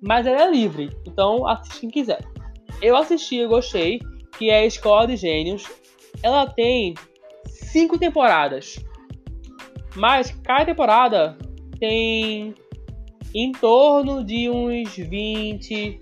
mas 0.00 0.26
ela 0.26 0.44
é 0.44 0.50
livre, 0.50 0.90
então 1.06 1.46
assiste 1.46 1.80
quem 1.80 1.90
quiser. 1.90 2.24
Eu 2.80 2.96
assisti, 2.96 3.36
eu 3.36 3.48
gostei, 3.48 4.00
que 4.38 4.50
é 4.50 4.60
a 4.60 4.66
Escola 4.66 5.06
de 5.06 5.16
Gênios. 5.16 5.64
Ela 6.22 6.46
tem 6.46 6.94
cinco 7.46 7.98
temporadas, 7.98 8.76
mas 9.96 10.30
cada 10.42 10.64
temporada 10.64 11.36
tem 11.78 12.54
em 13.34 13.50
torno 13.50 14.22
de 14.22 14.48
uns 14.48 14.96
20, 14.96 16.00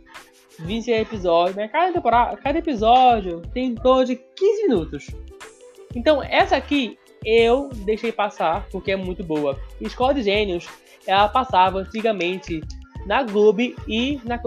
20 0.58 0.90
episódios. 0.90 1.56
Né? 1.56 1.68
Cada, 1.68 1.92
temporada, 1.92 2.36
cada 2.36 2.58
episódio 2.58 3.40
tem 3.54 3.68
em 3.68 3.74
torno 3.74 4.04
de 4.04 4.16
15 4.16 4.62
minutos. 4.68 5.06
Então, 5.94 6.22
essa 6.22 6.56
aqui 6.56 6.98
eu 7.24 7.70
deixei 7.84 8.12
passar 8.12 8.66
porque 8.70 8.92
é 8.92 8.96
muito 8.96 9.24
boa. 9.24 9.58
Escola 9.80 10.12
de 10.14 10.22
Gênios, 10.22 10.68
ela 11.06 11.28
passava 11.28 11.78
antigamente 11.78 12.60
na 13.06 13.22
Globo 13.22 13.62
e 13.88 14.20
na, 14.24 14.40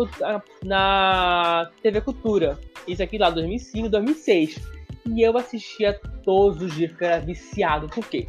na 0.63 1.71
TV 1.82 2.02
Cultura. 2.02 2.60
Isso 2.88 3.02
aqui 3.02 3.17
lá 3.17 3.30
2005, 3.30 3.89
2006. 3.89 4.60
E 5.08 5.21
eu 5.21 5.38
assistia 5.38 6.00
todos 6.24 6.62
os 6.62 6.76
dias 6.76 6.91
porque 6.91 7.06
era 7.06 7.19
viciado. 7.19 7.88
Por 7.88 8.08
quê? 8.08 8.28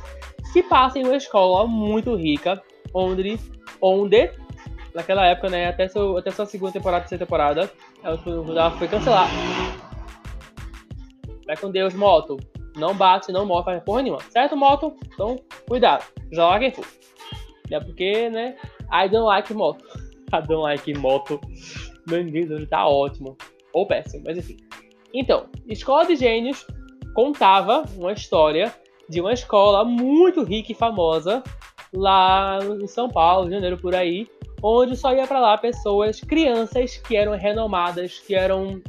Se 0.52 0.62
passa 0.62 0.98
em 0.98 1.04
uma 1.04 1.16
escola 1.16 1.66
muito 1.66 2.14
rica, 2.14 2.62
onde, 2.92 3.38
onde 3.80 4.30
naquela 4.96 5.26
época, 5.26 5.50
né, 5.50 5.68
até, 5.68 5.86
seu, 5.86 6.16
até 6.16 6.30
sua 6.30 6.46
segunda 6.46 6.72
temporada, 6.72 7.02
terceira 7.02 7.24
temporada, 7.24 7.70
ela 8.02 8.16
foi, 8.16 8.32
ela 8.32 8.70
foi 8.70 8.88
cancelada. 8.88 9.30
Vai 11.46 11.56
com 11.56 11.70
Deus, 11.70 11.92
moto. 11.92 12.38
Não 12.74 12.94
bate, 12.94 13.30
não 13.30 13.44
morre, 13.44 13.64
faz 13.64 13.82
porra 13.84 14.02
nenhuma. 14.02 14.22
Certo, 14.30 14.56
moto? 14.56 14.96
Então, 15.12 15.38
cuidado. 15.68 16.04
Joga 16.32 16.58
quem 16.60 16.72
for. 16.72 16.86
É 17.70 17.78
porque, 17.78 18.30
né, 18.30 18.56
I 18.90 19.08
don't 19.08 19.26
like 19.26 19.52
moto. 19.52 19.84
I 20.32 20.40
don't 20.46 20.62
like 20.62 20.94
moto. 20.94 21.40
Meu 22.08 22.24
Deus, 22.24 22.68
tá 22.68 22.88
ótimo. 22.88 23.36
Ou 23.74 23.86
péssimo, 23.86 24.24
mas 24.26 24.38
enfim. 24.38 24.56
Então, 25.12 25.46
Escola 25.68 26.06
de 26.06 26.16
Gênios 26.16 26.66
contava 27.14 27.84
uma 27.96 28.12
história 28.12 28.74
de 29.08 29.20
uma 29.20 29.32
escola 29.32 29.84
muito 29.84 30.42
rica 30.42 30.72
e 30.72 30.74
famosa 30.74 31.42
lá 31.92 32.58
em 32.82 32.86
São 32.86 33.08
Paulo, 33.08 33.50
Janeiro, 33.50 33.78
por 33.78 33.94
aí, 33.94 34.26
onde 34.62 34.96
só 34.96 35.12
ia 35.14 35.26
para 35.26 35.40
lá 35.40 35.58
pessoas, 35.58 36.20
crianças 36.20 36.96
que 36.96 37.16
eram 37.16 37.36
renomadas, 37.36 38.18
que 38.18 38.34
eram 38.34 38.80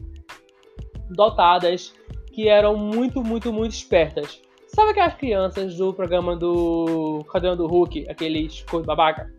dotadas, 1.09 1.93
que 2.33 2.47
eram 2.47 2.75
muito, 2.77 3.23
muito, 3.23 3.51
muito 3.51 3.71
espertas. 3.71 4.41
Sabe 4.67 4.91
aquelas 4.91 5.15
crianças 5.15 5.75
do 5.77 5.93
programa 5.93 6.35
do 6.35 7.25
Cadê 7.31 7.55
do 7.55 7.67
Hulk, 7.67 8.05
aqueles 8.09 8.63
babaca? 8.85 9.31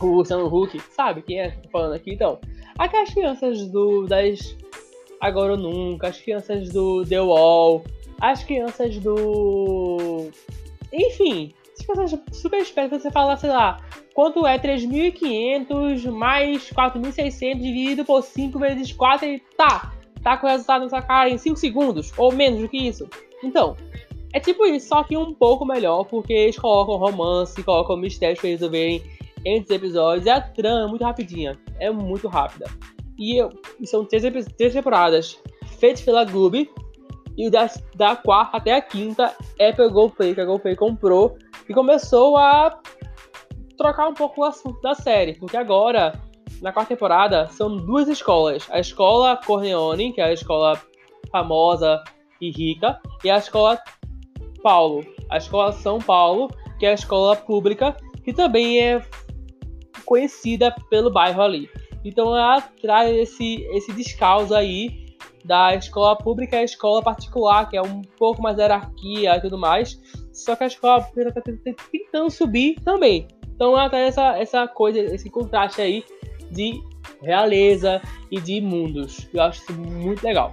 O 0.00 0.06
Luciano 0.06 0.46
Huck, 0.46 0.80
sabe 0.90 1.22
quem 1.22 1.40
é? 1.40 1.50
Tô 1.50 1.68
falando 1.68 1.92
aqui 1.92 2.14
então. 2.14 2.40
Aquelas 2.76 3.14
crianças 3.14 3.68
do 3.70 4.06
das 4.06 4.56
Agora 5.20 5.52
ou 5.52 5.58
Nunca, 5.58 6.08
as 6.08 6.20
crianças 6.20 6.70
do 6.70 7.04
The 7.04 7.20
Wall, 7.20 7.84
as 8.20 8.42
crianças 8.42 8.98
do. 8.98 10.28
Enfim, 10.92 11.54
as 11.74 11.86
crianças 11.86 12.20
super 12.32 12.60
espertas, 12.60 13.02
você 13.02 13.10
fala, 13.10 13.36
sei 13.36 13.50
lá, 13.50 13.78
quanto 14.14 14.46
é 14.46 14.58
3.500 14.58 16.10
mais 16.10 16.70
4.600 16.70 17.60
dividido 17.60 18.04
por 18.04 18.22
5 18.22 18.58
vezes 18.58 18.92
4 18.92 19.26
e 19.26 19.40
tá, 19.56 19.92
tá 20.22 20.36
com 20.36 20.46
o 20.46 20.50
resultado 20.50 20.82
na 20.82 20.88
sua 20.88 21.02
cara 21.02 21.28
em 21.28 21.38
5 21.38 21.56
segundos, 21.56 22.12
ou 22.16 22.32
menos 22.32 22.60
do 22.60 22.68
que 22.68 22.78
isso. 22.78 23.08
Então, 23.42 23.76
é 24.32 24.38
tipo 24.40 24.64
isso, 24.66 24.88
só 24.88 25.02
que 25.02 25.16
um 25.16 25.34
pouco 25.34 25.64
melhor, 25.64 26.04
porque 26.04 26.32
eles 26.32 26.58
colocam 26.58 26.96
romance, 26.96 27.62
colocam 27.62 27.96
mistérios 27.96 28.40
pra 28.40 28.50
resolverem 28.50 29.02
entre 29.44 29.74
os 29.74 29.82
episódios, 29.82 30.26
e 30.26 30.30
a 30.30 30.40
trama 30.40 30.86
é 30.86 30.88
muito 30.88 31.04
rapidinha, 31.04 31.58
é 31.78 31.90
muito 31.90 32.28
rápida. 32.28 32.66
E, 33.18 33.36
eu, 33.36 33.50
são 33.84 34.04
três, 34.04 34.24
três 34.56 34.72
temporadas 34.72 35.38
feitas 35.78 36.02
pela 36.02 36.24
Gloob, 36.24 36.68
e 37.36 37.50
da, 37.50 37.68
da 37.96 38.16
quarta 38.16 38.56
até 38.56 38.72
a 38.72 38.80
quinta 38.80 39.34
é 39.58 39.72
pelo 39.72 39.90
GoPlay, 39.90 40.34
que 40.34 40.40
a 40.40 40.44
GoPlay 40.44 40.76
comprou 40.76 41.36
e 41.68 41.74
começou 41.74 42.36
a 42.36 42.78
trocar 43.76 44.08
um 44.08 44.14
pouco 44.14 44.40
o 44.40 44.44
assunto 44.44 44.80
da 44.80 44.94
série, 44.94 45.34
porque 45.34 45.56
agora, 45.56 46.20
na 46.62 46.72
quarta 46.72 46.94
temporada, 46.94 47.46
são 47.48 47.76
duas 47.76 48.08
escolas. 48.08 48.66
A 48.70 48.78
escola 48.78 49.38
Corleone, 49.44 50.12
que 50.12 50.20
é 50.20 50.24
a 50.24 50.32
escola 50.32 50.80
famosa 51.30 52.02
e 52.40 52.50
rica, 52.50 53.00
e 53.22 53.30
a 53.30 53.38
escola 53.38 53.80
Paulo, 54.62 55.04
a 55.30 55.36
escola 55.36 55.72
São 55.72 55.98
Paulo, 55.98 56.48
que 56.78 56.86
é 56.86 56.90
a 56.90 56.94
escola 56.94 57.36
pública, 57.36 57.96
que 58.24 58.32
também 58.32 58.80
é 58.80 59.02
conhecida 60.04 60.74
pelo 60.88 61.10
bairro 61.10 61.42
ali. 61.42 61.68
Então 62.04 62.36
ela 62.36 62.60
traz 62.60 63.14
esse, 63.16 63.62
esse 63.72 63.92
descalço 63.92 64.54
aí 64.54 65.04
da 65.44 65.74
escola 65.74 66.16
pública 66.16 66.58
à 66.58 66.62
escola 66.62 67.02
particular, 67.02 67.68
que 67.68 67.76
é 67.76 67.82
um 67.82 68.02
pouco 68.18 68.42
mais 68.42 68.58
hierarquia 68.58 69.36
e 69.36 69.40
tudo 69.40 69.58
mais. 69.58 69.98
Só 70.34 70.56
que 70.56 70.64
a 70.64 70.66
escola 70.66 71.02
pública 71.02 71.38
está 71.38 71.40
tentando 71.90 72.28
subir 72.28 72.80
também. 72.80 73.28
Então 73.54 73.78
ela 73.78 73.88
traz 73.88 74.08
essa, 74.08 74.36
essa 74.36 74.68
coisa, 74.68 74.98
esse 74.98 75.30
contraste 75.30 75.80
aí 75.80 76.04
de 76.50 76.82
realeza 77.22 78.02
e 78.30 78.40
de 78.40 78.60
mundos. 78.60 79.28
Eu 79.32 79.42
acho 79.42 79.62
isso 79.62 79.80
muito 79.80 80.24
legal. 80.24 80.52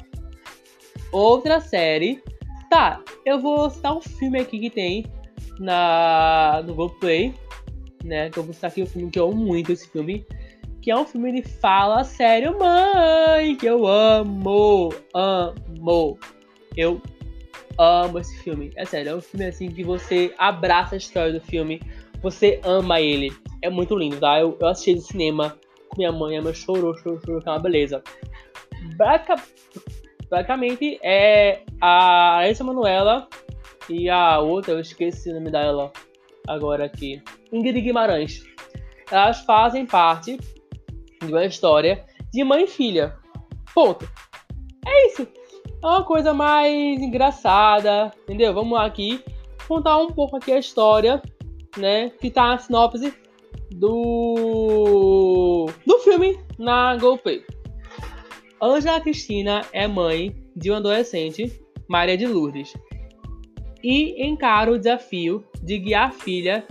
Outra 1.11 1.59
série. 1.59 2.21
Tá, 2.69 3.01
eu 3.25 3.37
vou 3.37 3.69
citar 3.69 3.97
um 3.97 4.01
filme 4.01 4.39
aqui 4.39 4.57
que 4.57 4.69
tem 4.69 5.05
na, 5.59 6.63
no 6.65 6.73
Globoplay, 6.73 7.33
né? 8.01 8.29
Que 8.29 8.39
eu 8.39 8.43
vou 8.43 8.53
citar 8.53 8.69
aqui 8.69 8.81
um 8.81 8.85
filme 8.85 9.11
que 9.11 9.19
eu 9.19 9.29
amo 9.29 9.35
muito 9.35 9.73
esse 9.73 9.89
filme. 9.89 10.25
Que 10.81 10.89
é 10.89 10.97
um 10.97 11.05
filme 11.05 11.33
de 11.33 11.41
fala 11.41 12.03
sério, 12.03 12.57
mãe! 12.57 13.57
Que 13.57 13.65
eu 13.65 13.85
amo! 13.85 14.89
Amo! 15.13 16.17
Eu 16.77 17.01
amo 17.81 18.19
esse 18.19 18.37
filme. 18.43 18.71
É 18.75 18.85
sério, 18.85 19.11
é 19.11 19.15
um 19.15 19.21
filme 19.21 19.45
assim 19.45 19.71
que 19.71 19.83
você 19.83 20.33
abraça 20.37 20.95
a 20.95 20.97
história 20.97 21.33
do 21.33 21.41
filme. 21.41 21.81
Você 22.21 22.61
ama 22.63 23.01
ele. 23.01 23.33
É 23.61 23.69
muito 23.69 23.97
lindo, 23.97 24.19
tá? 24.19 24.39
Eu, 24.39 24.57
eu 24.59 24.67
assisti 24.67 24.93
no 24.93 25.01
cinema 25.01 25.57
com 25.89 25.97
minha 25.97 26.11
mãe, 26.11 26.37
a 26.37 26.41
mãe 26.41 26.53
chorou, 26.53 26.95
chorou, 26.97 27.19
chorou, 27.19 27.41
que 27.41 27.49
é 27.49 27.51
uma 27.51 27.59
beleza. 27.59 28.03
Basicamente 30.29 30.99
é 31.03 31.63
a 31.81 32.37
Larissa 32.37 32.63
Manuela 32.63 33.27
e 33.89 34.09
a 34.09 34.39
outra, 34.39 34.73
eu 34.73 34.79
esqueci 34.79 35.29
o 35.29 35.33
nome 35.33 35.51
dela 35.51 35.91
agora 36.47 36.85
aqui, 36.85 37.21
Ingrid 37.51 37.81
Guimarães. 37.81 38.43
Elas 39.11 39.41
fazem 39.41 39.85
parte 39.85 40.37
de 41.21 41.31
uma 41.31 41.45
história 41.45 42.05
de 42.31 42.43
mãe 42.43 42.63
e 42.63 42.67
filha. 42.67 43.15
Ponto. 43.73 44.09
É 44.85 45.07
isso. 45.07 45.27
É 45.83 45.87
uma 45.87 46.03
coisa 46.03 46.31
mais 46.31 47.01
engraçada, 47.01 48.11
entendeu? 48.23 48.53
Vamos 48.53 48.77
aqui 48.79 49.23
contar 49.67 49.97
um 49.97 50.11
pouco 50.11 50.37
aqui 50.37 50.51
a 50.51 50.59
história, 50.59 51.19
né? 51.75 52.11
Que 52.21 52.29
tá 52.29 52.49
na 52.49 52.57
sinopse 52.59 53.11
do 53.71 55.67
do 55.85 55.99
filme 55.99 56.37
na 56.59 56.95
GoPay. 56.97 57.43
Angela 58.61 59.01
Cristina 59.01 59.65
é 59.73 59.87
mãe 59.87 60.35
de 60.55 60.69
uma 60.69 60.77
adolescente, 60.77 61.59
Maria 61.87 62.15
de 62.15 62.27
Lourdes, 62.27 62.75
e 63.83 64.23
encara 64.23 64.71
o 64.71 64.77
desafio 64.77 65.43
de 65.63 65.79
guiar 65.79 66.09
a 66.09 66.11
filha 66.11 66.63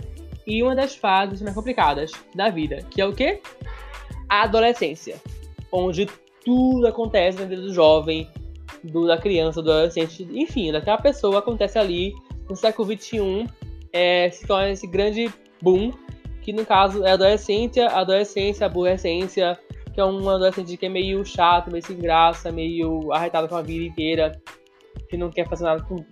em 0.47 0.63
uma 0.63 0.73
das 0.73 0.95
fases 0.95 1.41
mais 1.41 1.53
complicadas 1.53 2.11
da 2.33 2.49
vida, 2.49 2.77
que 2.89 3.01
é 3.01 3.05
o 3.05 3.13
quê? 3.13 3.41
A 4.29 4.43
adolescência, 4.43 5.21
onde 5.69 6.07
tudo 6.45 6.87
acontece 6.87 7.39
na 7.39 7.45
vida 7.45 7.61
do 7.61 7.73
jovem, 7.73 8.25
do, 8.83 9.07
da 9.07 9.17
criança, 9.17 9.61
do 9.61 9.71
adolescente, 9.71 10.27
enfim, 10.31 10.71
daquela 10.71 10.97
pessoa 10.97 11.39
acontece 11.39 11.77
ali 11.77 12.13
no 12.49 12.55
século 12.55 12.91
XXI, 12.91 13.47
é, 13.93 14.29
se 14.29 14.45
torna 14.45 14.71
esse 14.71 14.87
grande 14.87 15.31
boom, 15.61 15.91
que 16.41 16.51
no 16.51 16.65
caso 16.65 17.05
é 17.05 17.11
a 17.11 17.13
adolescência, 17.13 17.87
adolescência, 17.87 18.65
aborrecência, 18.65 19.59
que 19.93 19.99
é 19.99 20.05
um 20.05 20.29
adolescente 20.29 20.77
que 20.77 20.85
é 20.85 20.89
meio 20.89 21.23
chato, 21.25 21.71
meio 21.71 21.83
sem 21.83 21.97
graça, 21.97 22.51
meio 22.51 23.11
arretado 23.11 23.47
com 23.47 23.55
a 23.55 23.61
vida 23.61 23.85
inteira, 23.85 24.31
que 25.09 25.17
não 25.17 25.29
quer 25.29 25.47
fazer 25.47 25.65
nada 25.65 25.83
com. 25.83 26.03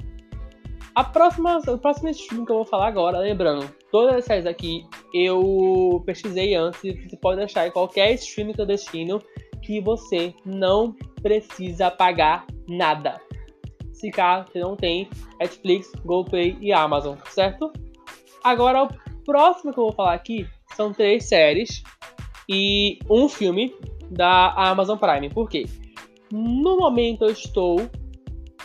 A 0.93 1.03
próxima, 1.03 1.60
o 1.60 1.78
próximo 1.78 2.10
stream 2.10 2.45
que 2.45 2.51
eu 2.51 2.57
vou 2.57 2.66
falar 2.66 2.88
agora, 2.88 3.20
lembrando, 3.20 3.70
todas 3.91 4.16
as 4.16 4.26
séries 4.26 4.45
aqui 4.45 4.86
eu 5.14 6.03
pesquisei 6.05 6.55
antes, 6.55 6.82
você 6.82 7.18
pode 7.18 7.41
achar 7.41 7.68
em 7.68 7.72
qualquer 7.72 8.14
stream 8.16 8.53
que 8.53 8.62
eu 8.62 8.66
destino 8.66 9.22
que 9.70 9.80
você 9.80 10.34
não 10.43 10.95
precisa 11.22 11.91
pagar 11.91 12.43
nada. 12.67 13.22
Se 13.93 14.09
caso 14.09 14.47
você 14.51 14.59
não 14.59 14.76
tem 14.76 15.07
Netflix, 15.39 15.91
GoPay 16.03 16.57
e 16.59 16.74
Amazon, 16.74 17.15
certo? 17.30 17.72
Agora, 18.43 18.86
o 18.86 18.89
próximo 19.24 19.72
que 19.72 19.80
eu 19.80 19.84
vou 19.84 19.93
falar 19.93 20.15
aqui 20.15 20.47
são 20.76 20.91
três 20.91 21.26
séries 21.26 21.84
e 22.49 22.97
um 23.07 23.30
filme 23.30 23.72
da 24.09 24.53
Amazon 24.53 24.97
Prime. 24.97 25.30
Por 25.30 25.47
quê? 25.47 25.67
No 26.32 26.80
momento 26.80 27.26
eu 27.26 27.30
estou 27.30 27.88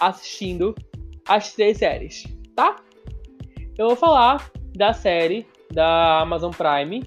assistindo 0.00 0.74
as 1.28 1.52
três 1.52 1.76
séries, 1.76 2.24
tá? 2.56 2.76
Eu 3.76 3.88
vou 3.88 3.96
falar 3.96 4.50
da 4.74 4.94
série 4.94 5.46
da 5.70 6.22
Amazon 6.22 6.50
Prime, 6.50 7.04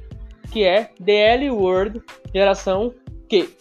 que 0.53 0.63
é 0.63 0.91
The 1.03 1.33
L 1.33 1.49
World 1.49 2.03
Geração 2.31 2.93
Q. 3.27 3.57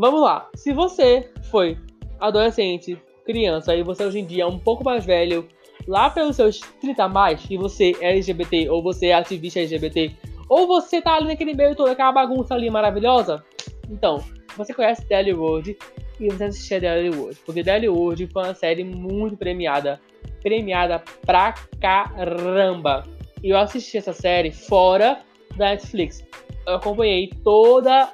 Vamos 0.00 0.22
lá. 0.22 0.48
Se 0.54 0.72
você 0.72 1.30
foi 1.50 1.76
adolescente, 2.18 2.98
criança 3.26 3.76
e 3.76 3.82
você 3.82 4.02
hoje 4.02 4.20
em 4.20 4.24
dia 4.24 4.44
é 4.44 4.46
um 4.46 4.58
pouco 4.58 4.82
mais 4.82 5.04
velho, 5.04 5.46
lá 5.86 6.08
pelos 6.08 6.36
seus 6.36 6.58
30 6.80 7.04
a 7.04 7.08
mais, 7.08 7.46
e 7.50 7.58
você 7.58 7.92
é 8.00 8.12
LGBT 8.12 8.70
ou 8.70 8.82
você 8.82 9.08
é 9.08 9.12
ativista 9.12 9.60
LGBT 9.60 10.16
ou 10.48 10.66
você 10.66 11.02
tá 11.02 11.16
ali 11.16 11.26
naquele 11.26 11.52
meio 11.52 11.76
todo, 11.76 11.90
aquela 11.90 12.12
bagunça 12.12 12.54
ali 12.54 12.70
maravilhosa. 12.70 13.44
Então, 13.90 14.24
você 14.56 14.72
conhece 14.72 15.06
Daily 15.06 15.34
World 15.34 15.76
e 16.18 16.28
você 16.30 16.44
assistiu 16.44 16.80
Daily 16.80 17.10
World. 17.10 17.38
Porque 17.44 17.62
Daily 17.62 17.90
World 17.90 18.26
foi 18.28 18.44
uma 18.44 18.54
série 18.54 18.82
muito 18.82 19.36
premiada. 19.36 20.00
Premiada 20.42 21.04
pra 21.26 21.52
caramba. 21.78 23.06
E 23.44 23.50
eu 23.50 23.58
assisti 23.58 23.98
essa 23.98 24.14
série 24.14 24.50
fora 24.50 25.20
da 25.58 25.66
Netflix. 25.66 26.24
Eu 26.66 26.76
acompanhei 26.76 27.28
toda 27.44 28.10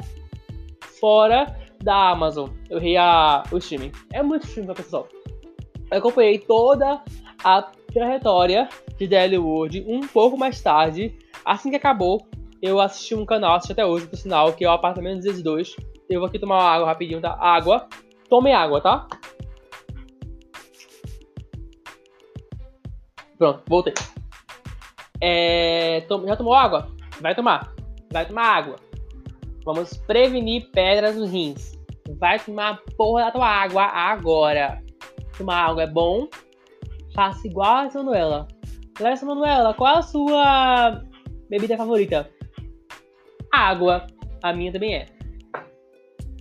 fora 1.01 1.47
da 1.83 2.11
Amazon. 2.11 2.51
Eu 2.69 2.79
ri 2.79 2.97
a, 2.97 3.43
o 3.53 3.59
streaming. 3.59 3.93
É 4.13 4.23
muito 4.23 4.47
streaming, 4.47 4.75
pessoal. 4.75 5.09
Eu 5.91 5.99
acompanhei 5.99 6.39
toda 6.39 7.03
a 7.45 7.63
trajetória 7.93 8.69
de 8.99 9.07
Daily 9.07 9.39
World 9.39 9.85
um 9.87 10.07
pouco 10.07 10.37
mais 10.37 10.61
tarde 10.61 11.15
Assim 11.47 11.71
que 11.71 11.77
acabou, 11.77 12.27
eu 12.61 12.81
assisti 12.81 13.15
um 13.15 13.25
canal, 13.25 13.55
assisti 13.55 13.71
até 13.71 13.87
hoje, 13.87 14.09
por 14.09 14.17
sinal, 14.17 14.53
que 14.53 14.65
é 14.65 14.69
o 14.69 14.73
Apartamento 14.73 15.19
202. 15.23 15.77
Eu 16.11 16.19
vou 16.19 16.29
aqui 16.29 16.41
tomar 16.41 16.57
uma 16.57 16.69
água 16.69 16.87
rapidinho, 16.89 17.21
tá? 17.21 17.39
Água. 17.41 17.89
Tome 18.29 18.51
água, 18.51 18.81
tá? 18.81 19.07
Pronto, 23.39 23.63
voltei. 23.69 23.95
É... 25.21 26.05
Já 26.27 26.37
tomou 26.37 26.53
água? 26.53 26.89
Vai 27.21 27.33
tomar. 27.33 27.73
Vai 28.13 28.27
tomar 28.27 28.47
água. 28.47 28.77
Vamos 29.67 29.97
prevenir 29.97 30.71
pedras 30.71 31.17
nos 31.17 31.29
rins. 31.29 31.77
Vai 32.21 32.39
tomar 32.39 32.75
a 32.75 32.97
porra 32.97 33.25
da 33.25 33.31
tua 33.33 33.49
água 33.49 33.83
agora. 33.83 34.81
Tomar 35.37 35.71
água 35.71 35.83
é 35.83 35.87
bom. 35.89 36.29
Faça 37.13 37.49
igual 37.49 37.79
a 37.79 37.91
Manuela. 37.93 38.47
Larissa 39.01 39.27
Manuela, 39.27 39.75
qual 39.75 39.99
a 39.99 40.03
sua 40.03 41.03
Bebida 41.51 41.77
favorita? 41.77 42.31
Água. 43.53 44.07
A 44.41 44.53
minha 44.53 44.73
também 44.73 44.95
é. 44.95 45.07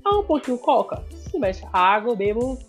Ah, 0.04 0.20
um 0.20 0.24
pouquinho 0.24 0.60
coca? 0.60 1.04
Se 1.10 1.40
mexe 1.40 1.66
água, 1.74 2.12
eu 2.12 2.16
bebo 2.16 2.60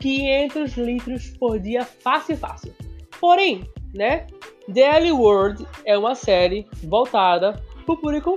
500 0.00 0.76
litros 0.78 1.30
por 1.38 1.60
dia, 1.60 1.84
fácil, 1.84 2.38
fácil. 2.38 2.74
Porém, 3.20 3.68
né? 3.94 4.26
The 4.72 5.12
World 5.12 5.66
é 5.84 5.96
uma 5.96 6.14
série 6.14 6.66
voltada 6.84 7.62
pro 7.84 7.98
público 7.98 8.34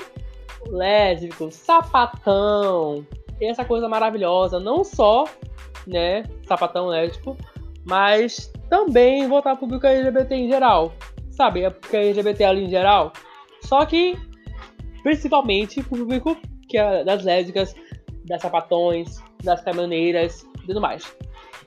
lésbico, 0.69 1.51
sapatão, 1.51 3.05
essa 3.41 3.65
coisa 3.65 3.87
maravilhosa, 3.87 4.59
não 4.59 4.83
só, 4.83 5.25
né, 5.87 6.23
sapatão 6.47 6.87
lésbico, 6.87 7.37
mas 7.85 8.51
também 8.69 9.27
voltar 9.27 9.55
pro 9.55 9.67
público 9.67 9.87
LGBT 9.87 10.35
em 10.35 10.49
geral 10.49 10.93
sabe? 11.39 11.63
É 11.63 11.69
porque 11.69 11.95
é 11.95 12.09
LGBT 12.09 12.43
ali 12.43 12.65
em 12.65 12.69
geral. 12.69 13.13
Só 13.61 13.85
que, 13.85 14.17
principalmente, 15.01 15.79
o 15.79 15.83
público 15.85 16.37
que 16.67 16.77
é 16.77 17.03
das 17.03 17.23
lésbicas, 17.23 17.73
das 18.25 18.41
sapatões, 18.41 19.23
das 19.43 19.61
caminhoneiras 19.63 20.45
e 20.61 20.67
tudo 20.67 20.81
mais. 20.81 21.15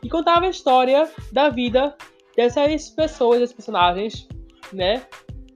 E 0.02 0.08
contava 0.08 0.46
a 0.46 0.50
história 0.50 1.10
da 1.32 1.48
vida 1.48 1.96
dessas 2.36 2.90
pessoas, 2.90 3.40
desses 3.40 3.56
personagens, 3.56 4.28
né? 4.72 5.02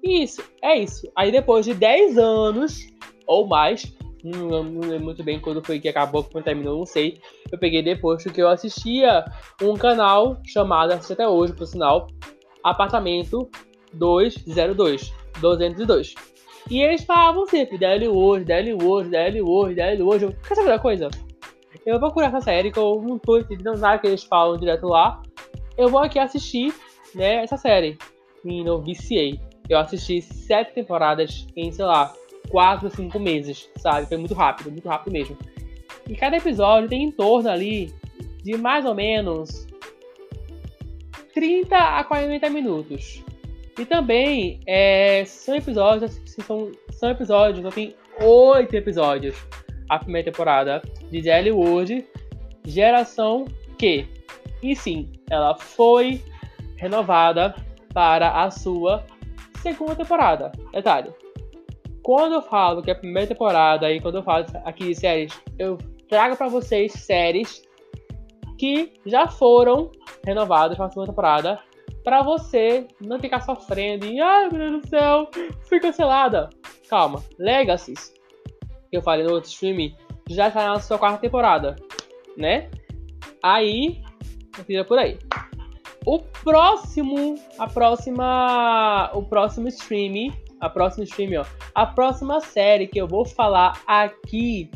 E 0.02 0.22
isso, 0.22 0.42
é 0.62 0.76
isso. 0.78 1.08
Aí 1.14 1.30
depois 1.30 1.66
de 1.66 1.74
10 1.74 2.16
anos 2.18 2.86
ou 3.26 3.46
mais, 3.46 3.92
não, 4.24 4.62
lembro 4.80 5.00
muito 5.00 5.22
bem 5.22 5.38
quando 5.38 5.64
foi 5.64 5.78
que 5.78 5.88
acabou, 5.88 6.24
quando 6.24 6.44
terminou, 6.44 6.78
não 6.78 6.86
sei. 6.86 7.20
Eu 7.50 7.58
peguei 7.58 7.82
depois 7.82 8.24
que 8.24 8.40
eu 8.40 8.48
assistia 8.48 9.24
um 9.62 9.74
canal 9.74 10.38
chamado, 10.44 10.92
até 10.92 11.28
hoje, 11.28 11.52
por 11.52 11.66
sinal, 11.66 12.08
Apartamento 12.64 13.48
202, 13.92 15.12
202. 15.40 16.14
E 16.68 16.82
eles 16.82 17.04
falavam 17.04 17.46
sempre, 17.46 17.78
DL 17.78 18.08
hoje, 18.08 18.44
DL 18.44 18.72
hoje, 18.82 19.10
DL 19.10 19.42
hoje, 19.42 19.74
DL 19.76 20.02
hoje. 20.02 20.36
Quer 20.46 20.54
saber 20.56 20.70
da 20.70 20.78
coisa? 20.78 21.08
Eu 21.84 21.92
vou 21.92 22.08
procurar 22.08 22.28
essa 22.28 22.40
série, 22.40 22.72
que 22.72 22.78
eu 22.78 23.00
não 23.00 23.18
tô 23.18 23.38
entendendo 23.38 23.78
nada 23.78 23.98
que 23.98 24.08
eles 24.08 24.24
falam 24.24 24.58
direto 24.58 24.88
lá. 24.88 25.22
Eu 25.78 25.88
vou 25.88 26.00
aqui 26.00 26.18
assistir, 26.18 26.74
né, 27.14 27.44
essa 27.44 27.56
série. 27.56 27.96
Não 28.44 28.82
viciei. 28.82 29.40
Eu 29.68 29.78
assisti 29.78 30.20
sete 30.20 30.74
temporadas 30.74 31.46
em, 31.56 31.70
sei 31.70 31.84
lá, 31.84 32.12
4 32.48 32.86
ou 32.86 32.90
5 32.90 33.18
meses, 33.18 33.68
sabe? 33.76 34.06
Foi 34.06 34.16
muito 34.16 34.34
rápido, 34.34 34.70
muito 34.70 34.88
rápido 34.88 35.12
mesmo. 35.12 35.36
E 36.08 36.14
cada 36.14 36.36
episódio 36.36 36.88
tem 36.88 37.04
em 37.04 37.10
torno 37.10 37.48
ali 37.48 37.92
de 38.42 38.56
mais 38.56 38.84
ou 38.84 38.94
menos 38.94 39.66
30 41.34 41.76
a 41.76 42.04
40 42.04 42.48
minutos. 42.50 43.22
E 43.78 43.84
também 43.84 44.60
é, 44.66 45.24
são 45.26 45.54
episódios, 45.54 46.20
são, 46.24 46.72
são 46.92 47.10
episódios, 47.10 47.62
só 47.62 47.70
tem 47.70 47.94
oito 48.20 48.74
episódios 48.74 49.36
a 49.88 49.98
primeira 49.98 50.30
temporada 50.30 50.82
de 51.10 51.22
The 51.22 51.50
Wood, 51.52 52.06
geração 52.64 53.44
Q. 53.78 54.06
E 54.62 54.74
sim, 54.74 55.12
ela 55.30 55.56
foi 55.56 56.22
renovada 56.76 57.54
para 57.92 58.42
a 58.42 58.50
sua 58.50 59.04
segunda 59.62 59.94
temporada. 59.94 60.52
Detalhe. 60.72 61.25
Quando 62.06 62.34
eu 62.34 62.42
falo 62.42 62.82
que 62.82 62.90
é 62.90 62.92
a 62.92 62.96
primeira 62.96 63.26
temporada 63.26 63.90
e 63.90 64.00
quando 64.00 64.18
eu 64.18 64.22
falo 64.22 64.46
aqui 64.64 64.84
de 64.84 64.94
séries, 64.94 65.42
eu 65.58 65.76
trago 66.08 66.36
para 66.36 66.46
vocês 66.46 66.92
séries 66.92 67.64
que 68.56 68.92
já 69.04 69.26
foram 69.26 69.90
renovadas 70.24 70.76
para 70.76 70.86
a 70.86 70.88
segunda 70.88 71.08
temporada 71.08 71.58
para 72.04 72.22
você 72.22 72.86
não 73.00 73.18
ficar 73.18 73.40
sofrendo 73.40 74.06
e 74.06 74.20
ai 74.20 74.48
meu 74.48 74.70
Deus 74.70 74.82
do 74.82 74.88
céu, 74.88 75.28
fui 75.68 75.80
cancelada. 75.80 76.48
Calma, 76.88 77.20
Legacies, 77.40 78.14
que 78.88 78.96
eu 78.96 79.02
falei 79.02 79.26
no 79.26 79.32
outro 79.32 79.50
stream, 79.50 79.92
já 80.30 80.46
está 80.46 80.64
na 80.64 80.78
sua 80.78 81.00
quarta 81.00 81.18
temporada, 81.18 81.74
né? 82.36 82.70
Aí, 83.42 84.00
tira 84.64 84.84
por 84.84 84.96
aí. 84.96 85.18
O 86.06 86.20
próximo, 86.20 87.34
a 87.58 87.66
próxima, 87.66 89.10
o 89.12 89.24
próximo 89.24 89.66
stream, 89.66 90.30
a 90.66 90.70
próxima 90.70 91.04
stream, 91.04 91.40
ó, 91.40 91.44
a 91.74 91.86
próxima 91.86 92.40
série 92.40 92.86
que 92.86 93.00
eu 93.00 93.06
vou 93.06 93.24
falar 93.24 93.80
aqui, 93.86 94.70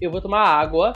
eu 0.00 0.10
vou 0.10 0.20
tomar 0.20 0.42
água, 0.42 0.92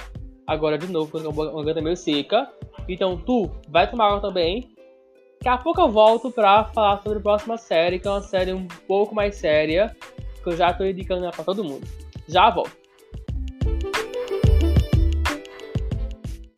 agora 0.47 0.77
de 0.77 0.87
novo, 0.89 1.11
porque 1.11 1.27
a 1.27 1.33
garganta 1.33 1.81
meio 1.81 1.97
seca. 1.97 2.51
Então 2.89 3.17
tu 3.17 3.51
vai 3.69 3.89
tomar 3.89 4.07
água 4.09 4.21
também. 4.21 4.69
Daqui 5.35 5.49
a 5.49 5.57
pouco 5.59 5.81
eu 5.81 5.89
volto 5.89 6.31
pra 6.31 6.65
falar 6.65 7.01
sobre 7.03 7.19
a 7.19 7.23
próxima 7.23 7.57
série, 7.57 7.99
que 7.99 8.09
é 8.09 8.11
uma 8.11 8.23
série 8.23 8.53
um 8.53 8.67
pouco 8.87 9.15
mais 9.15 9.37
séria, 9.37 9.97
que 10.43 10.49
eu 10.49 10.57
já 10.57 10.73
tô 10.73 10.85
indicando 10.85 11.31
pra 11.31 11.45
todo 11.45 11.63
mundo. 11.63 11.87
Já 12.27 12.51
volto. 12.51 12.88